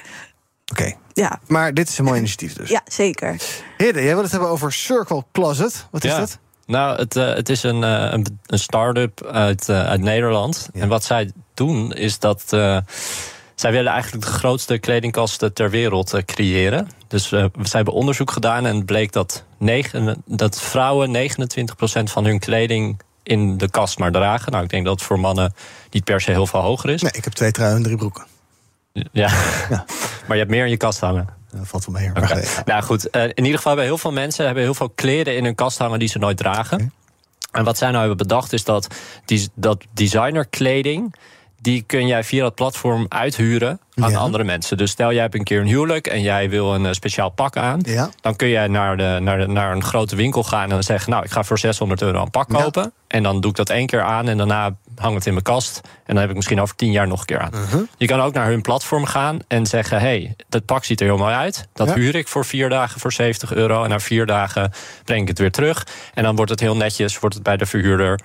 [0.72, 0.94] Oké.
[1.14, 1.40] Ja.
[1.48, 2.70] Maar dit is een mooi initiatief dus.
[2.70, 3.36] Ja, zeker.
[3.78, 5.86] Hidde, jij wil het hebben over Circle Closet.
[5.92, 6.20] Wat is Ja.
[6.20, 6.38] dat?
[6.70, 10.70] Nou, het, eh, het is een, eh, een, een start-up uit, eh, uit Nederland.
[10.74, 12.44] En wat zij doen is dat.
[13.56, 16.88] zij willen eigenlijk de grootste kledingkasten ter wereld creëren.
[17.08, 22.40] Dus zij hebben onderzoek gedaan en het bleek dat, negen, dat vrouwen 29% van hun
[22.40, 24.52] kleding in de kast maar dragen.
[24.52, 25.54] Nou, ik denk dat het voor mannen
[25.92, 27.02] niet per se heel veel hoger is.
[27.02, 28.26] Nee, ik heb twee truien en drie broeken.
[29.12, 29.30] Ja.
[30.28, 31.39] maar je hebt meer in je kast hangen.
[31.52, 32.12] Dat valt wel mee.
[32.66, 35.44] Nou goed, eh, in ieder geval hebben heel veel mensen hebben heel veel kleren in
[35.44, 36.94] hun kast hangen die ze nooit dragen.
[37.52, 38.88] En wat zij nou hebben bedacht is dat,
[39.26, 41.16] die, dat designerkleding.
[41.62, 44.78] Die kun jij via dat platform uithuren aan andere mensen.
[44.78, 47.58] Dus stel jij hebt een keer een huwelijk en jij wil een eh, speciaal pak
[47.58, 47.80] aan.
[48.22, 51.12] Dan kun jij naar, de, naar, de, naar een grote winkel gaan en dan zeggen:
[51.12, 52.94] Nou, ik ga voor 600 euro een pak kopen.
[53.08, 55.82] En dan doe ik dat één keer aan en daarna hang het in mijn kast.
[55.84, 57.52] En dan heb ik misschien over tien jaar nog een keer aan.
[57.98, 61.18] Je kan ook naar hun platform gaan en zeggen: hey, dat pak ziet er heel
[61.18, 61.68] mooi uit.
[61.74, 63.84] Dat huur ik voor vier dagen voor 70 euro.
[63.84, 64.72] En na vier dagen
[65.04, 65.88] breng ik het weer terug.
[66.14, 68.20] En dan wordt het heel netjes, wordt het bij de verhuurder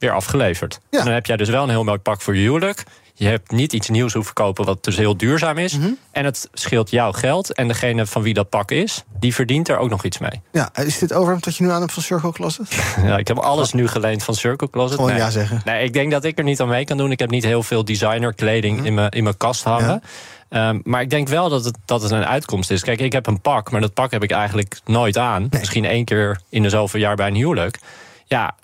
[0.00, 0.80] weer afgeleverd.
[0.90, 2.84] En dan heb jij dus wel een heel mooi pak voor je huwelijk.
[3.14, 5.78] Je hebt niet iets nieuws hoeven kopen wat dus heel duurzaam is.
[6.12, 7.54] En het scheelt jouw geld.
[7.54, 10.40] En degene van wie dat pak is, die verdient er ook nog iets mee.
[10.52, 12.68] Ja, is dit overhemd wat je nu aan hebt van Circle Closet?
[13.04, 14.94] Ja, ik heb alles nu geleend van Circle Closet.
[14.94, 15.20] Gewoon nee.
[15.20, 15.60] ja zeggen.
[15.64, 17.10] Nee, ik denk dat ik er niet aan mee kan doen.
[17.10, 20.02] Ik heb niet heel veel designerkleding in, mijn, in mijn kast hangen.
[20.48, 22.82] Ehm, maar ik denk wel dat het, dat het een uitkomst is.
[22.82, 25.48] Kijk, ik heb een pak, maar dat pak heb ik eigenlijk nooit aan.
[25.50, 27.78] Misschien één keer in de zoveel jaar bij een huwelijk.
[28.24, 28.54] Ja,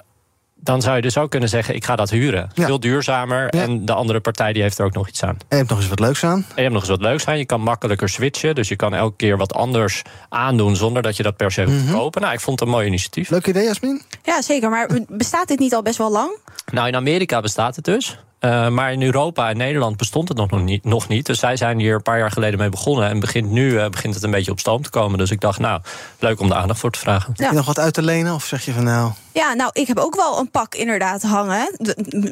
[0.61, 2.51] dan zou je dus ook kunnen zeggen: ik ga dat huren.
[2.55, 3.49] Veel duurzamer.
[3.49, 5.37] En de andere partij die heeft er ook nog iets aan.
[5.39, 6.39] En je hebt nog eens wat leuks aan.
[6.39, 7.39] En je hebt nog eens wat leuks aan.
[7.39, 8.55] Je kan makkelijker switchen.
[8.55, 11.87] Dus je kan elke keer wat anders aandoen zonder dat je dat per se hoeft
[11.87, 12.21] te kopen.
[12.21, 13.31] Nou, ik vond het een mooi initiatief.
[13.31, 14.03] Leuk idee, Jasmin.
[14.23, 14.71] Ja, zeker.
[14.71, 16.39] Maar bestaat dit niet al best wel lang?
[16.73, 18.19] Nou, in Amerika bestaat het dus.
[18.47, 21.27] Eh, maar in Europa en Nederland bestond het nog, nog, niet, nog niet.
[21.27, 23.09] Dus zij zijn hier een paar jaar geleden mee begonnen.
[23.09, 25.19] En begint nu eh, begint het een beetje op stoom te komen.
[25.19, 25.81] Dus ik dacht, nou,
[26.19, 27.33] leuk om de aandacht voor te vragen.
[27.37, 28.35] Heb je nog wat uit te lenen?
[28.35, 29.11] Of zeg je van nou...
[29.33, 31.75] Ja, nou, ik heb ook wel een pak inderdaad hangen.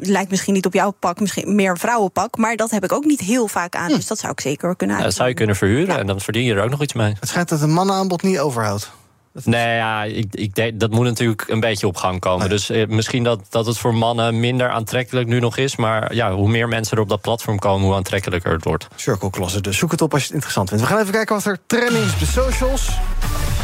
[0.01, 2.37] Lijkt misschien niet op jouw pak, misschien meer een vrouwenpak.
[2.37, 3.89] Maar dat heb ik ook niet heel vaak aan.
[3.89, 5.17] Dus dat zou ik zeker kunnen Ja, dat uit.
[5.17, 7.15] zou je kunnen verhuren en dan verdien je er ook nog iets mee.
[7.19, 8.91] Het schijnt dat een mannenaanbod niet overhoudt.
[9.43, 12.49] Nee, ja, ik, ik denk, dat moet natuurlijk een beetje op gang komen.
[12.49, 15.75] Dus eh, misschien dat, dat het voor mannen minder aantrekkelijk nu nog is.
[15.75, 18.87] Maar ja, hoe meer mensen er op dat platform komen, hoe aantrekkelijker het wordt.
[18.95, 20.83] Circle Closet, dus zoek het op als je het interessant vindt.
[20.83, 22.89] We gaan even kijken wat er trending is op de socials.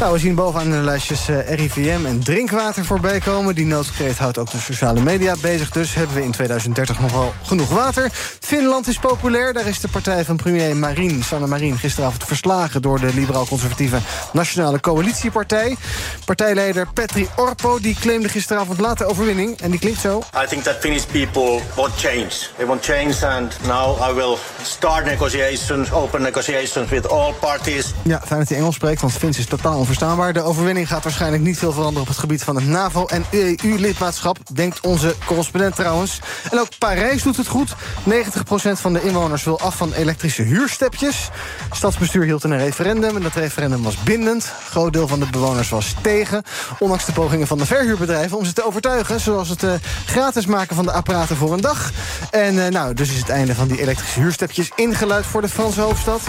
[0.00, 3.54] Nou, we zien bovenaan de lijstjes eh, RIVM en drinkwater voorbij komen.
[3.54, 5.70] Die noodkreet houdt ook de sociale media bezig.
[5.70, 8.08] Dus hebben we in 2030 nog wel genoeg water.
[8.40, 9.52] Finland is populair.
[9.52, 11.78] Daar is de partij van premier Marin, Sanne Marin...
[11.78, 13.98] gisteravond verslagen door de liberaal-conservatieve
[14.32, 15.61] Nationale Coalitiepartij.
[16.24, 19.60] Partijleider Petri Orpo die claimde gisteravond laat de overwinning.
[19.60, 20.22] En die klinkt zo.
[20.44, 22.30] I think that Finnish people want change.
[22.56, 27.92] They want change, and now I will start negotiations, open negotiations with all parties.
[28.02, 30.32] Ja, fijn dat hij Engels spreekt, want Fins is totaal onverstaanbaar.
[30.32, 34.38] De overwinning gaat waarschijnlijk niet veel veranderen op het gebied van het NAVO- en EU-lidmaatschap,
[34.52, 36.20] denkt onze correspondent trouwens.
[36.50, 37.74] En ook Parijs doet het goed.
[38.04, 41.30] 90% van de inwoners wil af van elektrische huurstepjes.
[41.70, 44.52] Stadsbestuur hield een referendum en dat referendum was bindend.
[44.70, 46.42] Groot deel van de bewoners was tegen.
[46.78, 49.20] Ondanks de pogingen van de verhuurbedrijven om ze te overtuigen.
[49.20, 49.72] Zoals het eh,
[50.06, 51.90] gratis maken van de apparaten voor een dag.
[52.30, 55.80] En eh, nou, dus is het einde van die elektrische huurstepjes ingeluid voor de Franse
[55.80, 56.20] hoofdstad.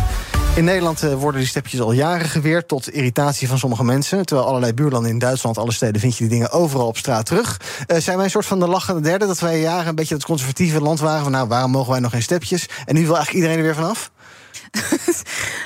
[0.55, 4.25] In Nederland eh, worden die stepjes al jaren geweerd tot irritatie van sommige mensen.
[4.25, 7.61] Terwijl allerlei buurlanden in Duitsland, alle steden, vind je die dingen overal op straat terug.
[7.87, 10.25] Eh, zijn wij een soort van de lachende derde dat wij jaren een beetje het
[10.25, 11.23] conservatieve land waren?
[11.23, 12.69] Van nou, waarom mogen wij nog geen stepjes?
[12.85, 14.11] En nu wil eigenlijk iedereen er weer vanaf?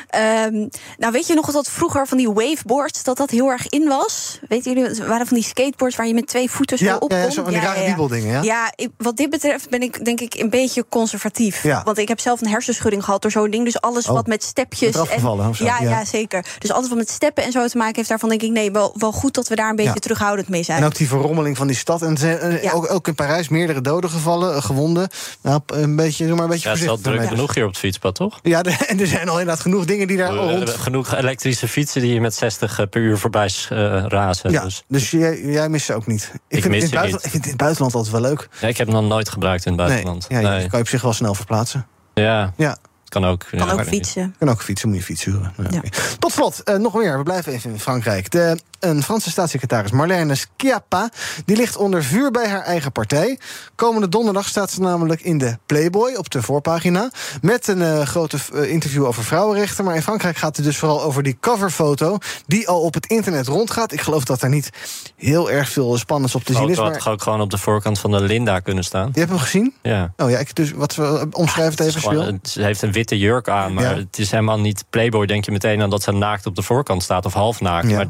[0.07, 3.87] Ehm, nou, weet je nog dat vroeger van die waveboards dat dat heel erg in
[3.87, 4.39] was?
[4.47, 7.11] Weet jullie, het waren van die skateboards waar je met twee voeten zo Ja, op
[7.11, 7.31] ja, ja, kon?
[7.31, 8.41] zo van die rare wiebeldingen, ja.
[8.41, 11.63] Ja, ik- wat dit betreft ben ik denk ik een beetje conservatief.
[11.63, 11.81] Ja.
[11.83, 13.63] Want ik heb zelf een hersenschudding gehad door zo'n ding.
[13.63, 14.13] Dus alles Oh.
[14.13, 14.91] wat met stepjes...
[14.93, 15.89] Met afgevallen of zo, ja, ja.
[15.89, 16.05] ja.
[16.05, 16.45] zeker.
[16.59, 18.09] Dus alles wat met steppen en zo te maken heeft...
[18.09, 19.99] daarvan denk ik, nee, wel, wel goed dat we daar een beetje Ja.
[19.99, 20.77] terughoudend mee zijn.
[20.79, 22.01] En ook die verrommeling van die stad.
[22.01, 25.09] En ze- ook, ook in Parijs meerdere doden gevallen, eh, gewonden.
[25.41, 28.15] Nou, een beetje, maar een beetje Ja, het is druk genoeg hier op het fietspad,
[28.15, 28.39] toch?
[28.43, 30.49] Ja, de- en er zijn al inderdaad genoeg dingen die daar We rond...
[30.57, 34.51] hebben genoeg elektrische fietsen die met 60 per uur voorbij eh, razen.
[34.51, 34.83] Ja, Dus.
[34.87, 36.31] dus jij, jij mist ze ook niet.
[36.47, 37.25] Ik, vind, mis het in het buitenland, niet.
[37.25, 38.49] ik vind het in het buitenland altijd wel leuk.
[38.61, 40.25] Ja, ik heb hem nog nooit gebruikt in het buitenland.
[40.29, 40.59] Ja, je Nee.
[40.59, 41.87] kan je op zich wel snel verplaatsen.
[42.13, 42.77] Ja, Ja.
[43.07, 43.45] kan ook.
[43.51, 44.35] ja, Kan ook fietsen.
[44.39, 45.53] Kan ook fietsen, moet je fiets huren.
[45.69, 45.81] Ja.
[46.19, 47.17] Tot slot, eh, nog meer.
[47.17, 48.31] We blijven even in Frankrijk.
[48.31, 51.09] De, een Franse staatssecretaris, Marlène Schiappa...
[51.45, 53.39] die ligt onder vuur bij haar eigen partij.
[53.75, 57.11] Komende donderdag staat ze namelijk in de Playboy op de voorpagina...
[57.41, 59.85] met een eh, grote eh, interview over vrouwenrechten.
[59.85, 62.17] Maar in Frankrijk gaat het dus vooral over die coverfoto...
[62.45, 63.91] die al op het internet rondgaat.
[63.91, 64.69] Ik geloof dat daar niet
[65.15, 66.77] heel erg veel spannends op te zien is.
[66.77, 69.09] had Maar toch ook gewoon op de voorkant van de Linda kunnen staan?
[69.13, 69.73] je hebt hem gezien?
[69.81, 70.13] Ja.
[70.17, 73.17] Oh ja, ik, dus wat we omschrijven het Het is even ze heeft een witte
[73.17, 73.95] jurk aan, maar Ja.
[73.95, 75.25] het is helemaal niet Playboy.
[75.25, 77.89] Denk je meteen aan dat ze naakt op de voorkant staat of half naakt.
[77.89, 77.95] Ja.
[77.95, 78.07] Maar,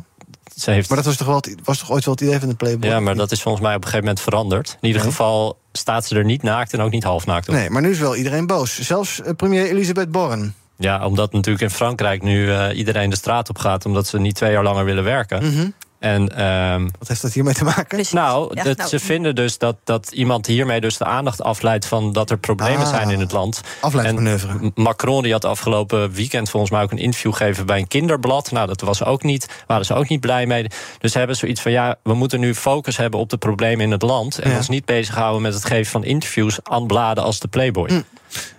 [0.56, 2.56] ze heeft, Maar dat was toch, wel, was toch ooit wel het idee van de
[2.56, 2.90] Playboy?
[2.90, 4.78] ja, maar dat is volgens mij op een gegeven moment veranderd.
[4.82, 5.12] In ieder Nee.
[5.12, 7.54] geval staat ze er niet naakt en ook niet half naakt op.
[7.56, 8.80] Nee, maar nu is wel iedereen boos.
[8.80, 10.56] Zelfs eh, premier Elisabeth Borren.
[10.78, 13.86] Ja, omdat natuurlijk in Frankrijk nu eh, iedereen de straat op gaat...
[13.86, 15.46] omdat ze niet twee jaar langer willen werken.
[15.54, 15.68] Mhm.
[16.00, 18.06] En, ehm, Wat heeft dat hiermee te maken?
[18.12, 18.90] nou, Ja, dat, nou.
[18.90, 21.86] ze vinden dus dat, dat iemand hiermee dus de aandacht afleidt...
[21.86, 23.62] van dat er problemen Ah, zijn in het land.
[23.82, 24.72] afleidingsmanoeuvre.
[24.76, 27.66] Macron die had afgelopen weekend volgens mij ook een interview gegeven...
[27.66, 28.52] bij een kinderblad.
[28.52, 30.68] Nou, dat was ook niet, waren ze ook niet blij mee.
[31.00, 33.20] Dus ze hebben zoiets van, ja, we moeten nu focus hebben...
[33.20, 34.40] op de problemen in het land...
[34.40, 34.58] en Ja.
[34.58, 36.60] ons niet bezighouden met het geven van interviews...
[36.64, 37.88] aan bladen als de Playboy.
[37.90, 38.02] Hm.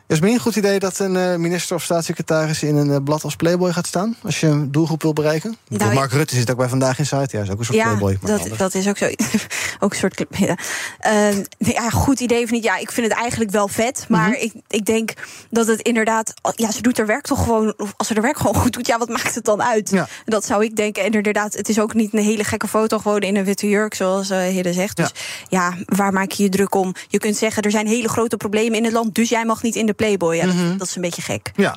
[0.07, 3.37] Jasmin, een goed idee dat een eh, minister of staatssecretaris in een eh, blad als
[3.37, 4.17] Playboy gaat staan?
[4.23, 5.57] Als je een doelgroep wil bereiken?
[5.69, 7.29] Nou, Mark Rutte zit ook bij Vandaag in Site.
[7.37, 8.19] Ja, is ook een soort Ja, Playboy.
[8.21, 8.59] maar dat, anders.
[8.59, 9.05] dat is ook zo.
[9.81, 10.25] ook een soort.
[10.31, 10.57] Ja.
[10.99, 11.13] Eh,
[11.59, 12.65] nee, ja, goed idee of niet?
[12.65, 14.05] Ja, ik vind het eigenlijk wel vet.
[14.09, 14.41] Maar Mhm.
[14.43, 15.13] ik, ik denk
[15.51, 16.35] dat het inderdaad.
[16.55, 17.75] Ja, ze doet haar werk toch gewoon.
[17.77, 19.91] of Als ze haar werk gewoon goed doet, ja, wat maakt het dan uit?
[19.91, 20.09] Ja.
[20.25, 21.05] Dat zou ik denken.
[21.05, 22.99] En inderdaad, het is ook niet een hele gekke foto.
[22.99, 24.97] Gewoon in een witte jurk, zoals eh Hidde zegt.
[24.97, 25.13] Dus
[25.49, 26.95] ja, waar maak je je druk om?
[27.09, 29.15] Je kunt zeggen, er zijn hele grote problemen in het land.
[29.15, 30.35] Dus jij mag niet in de Playboy.
[30.37, 30.77] Ja, dat- Mhm.
[30.77, 31.53] dat, is een beetje gek.
[31.57, 31.77] Ja.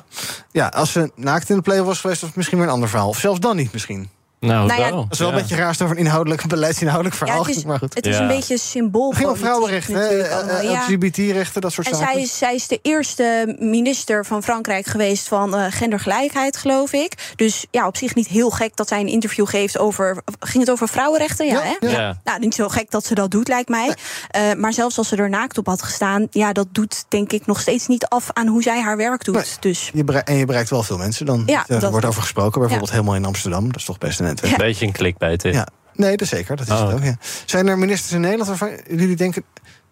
[0.52, 2.88] ja, als ze naakt in de Playboy was geweest, was het misschien weer een ander
[2.88, 3.08] verhaal.
[3.08, 4.08] Of zelfs dan niet misschien.
[4.42, 5.02] Nou, Nou ja, wel.
[5.02, 5.34] Dat is wel Ja.
[5.34, 7.46] een beetje raar over een inhoudelijk, beleidsinhoudelijk Ja, verhaal.
[7.46, 7.94] het is, maar goed.
[7.94, 8.22] het is Ja.
[8.22, 9.08] een beetje symbool.
[9.08, 12.12] Het ging om vrouwenrechten, hè, eh, eh, LGBT-rechten, dat soort En zaken.
[12.12, 17.32] zij is, zij is de eerste minister van Frankrijk geweest van eh, gendergelijkheid, geloof ik.
[17.36, 20.16] Dus ja, op zich niet heel gek dat zij een interview geeft over.
[20.40, 21.46] Ging het over vrouwenrechten?
[21.46, 21.86] Ja, Ja, hè?
[21.88, 22.00] ja.
[22.00, 22.20] Ja.
[22.24, 23.94] Nou, niet zo gek dat ze dat doet, lijkt mij.
[24.30, 27.46] Eh, maar zelfs als ze er naakt op had gestaan, ja, dat doet denk ik
[27.46, 29.34] nog steeds niet af aan hoe zij haar werk doet.
[29.34, 29.44] Nee.
[29.60, 31.42] Dus Je bereikt, en je bereikt wel veel mensen dan.
[31.46, 33.66] Ja, er wordt over gesproken, bijvoorbeeld helemaal in Amsterdam.
[33.66, 35.54] Dat is toch best een Een beetje een clickbait dit.
[35.54, 35.66] Ja.
[35.94, 36.56] Nee, dat is zeker.
[36.56, 36.86] Dat is Oh.
[36.86, 37.04] het ook.
[37.04, 37.16] Ja.
[37.46, 39.44] Zijn er ministers in Nederland waarvan jullie denken.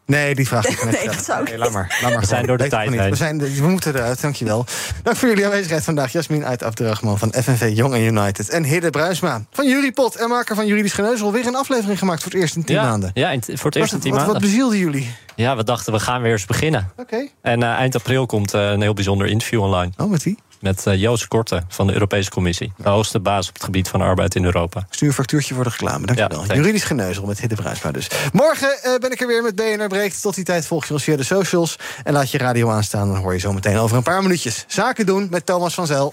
[0.07, 1.15] Nee, die vraag ik net Nee, gesteld.
[1.17, 1.99] dat zou ik Nee, laat maar.
[2.03, 3.01] Laat maar We zijn door de tijd niet.
[3.01, 3.11] heen.
[3.11, 4.67] We, zijn, de- we moeten eruit, dankjewel.
[5.03, 6.13] Dank voor jullie aanwezigheid vandaag.
[6.13, 8.49] Jasmin uit Abderrahman van FNV Jong en United.
[8.49, 11.33] En Hidde Bruisma van Juripot en maker van Juridisch Geneuzel.
[11.33, 13.11] Weer een aflevering gemaakt voor het eerst in tien Ja, maanden.
[13.15, 14.51] ja, in- voor het eerst in Wat, tien wat, wat maanden.
[14.51, 15.15] bezielde jullie?
[15.35, 16.91] Ja, we dachten, we gaan weer eens beginnen.
[16.97, 17.29] Oké.
[17.43, 19.93] En eh, eind april komt eh, een heel bijzonder interview online.
[19.97, 20.39] Oh, met wie?
[20.61, 22.73] Met eh, Joost Korte van de Europese Commissie.
[22.77, 24.87] De hoogste baas op het gebied van arbeid in Europa.
[24.91, 26.07] Stuur een factuurtje voor de reclame.
[26.07, 26.39] Dankjewel.
[26.39, 26.55] thanks.
[26.55, 28.11] Juridisch Geneuzel met Hidde Bruisma dus.
[28.33, 30.23] Morgen eh, ben ik er weer met BNR Breekt.
[30.23, 31.77] Tot die tijd volg je ons via de socials.
[32.05, 33.09] En laat je radio aanstaan.
[33.09, 34.65] Dan hoor je zo meteen over een paar minuutjes.
[34.69, 36.13] Zaken doen met Thomas van Zel.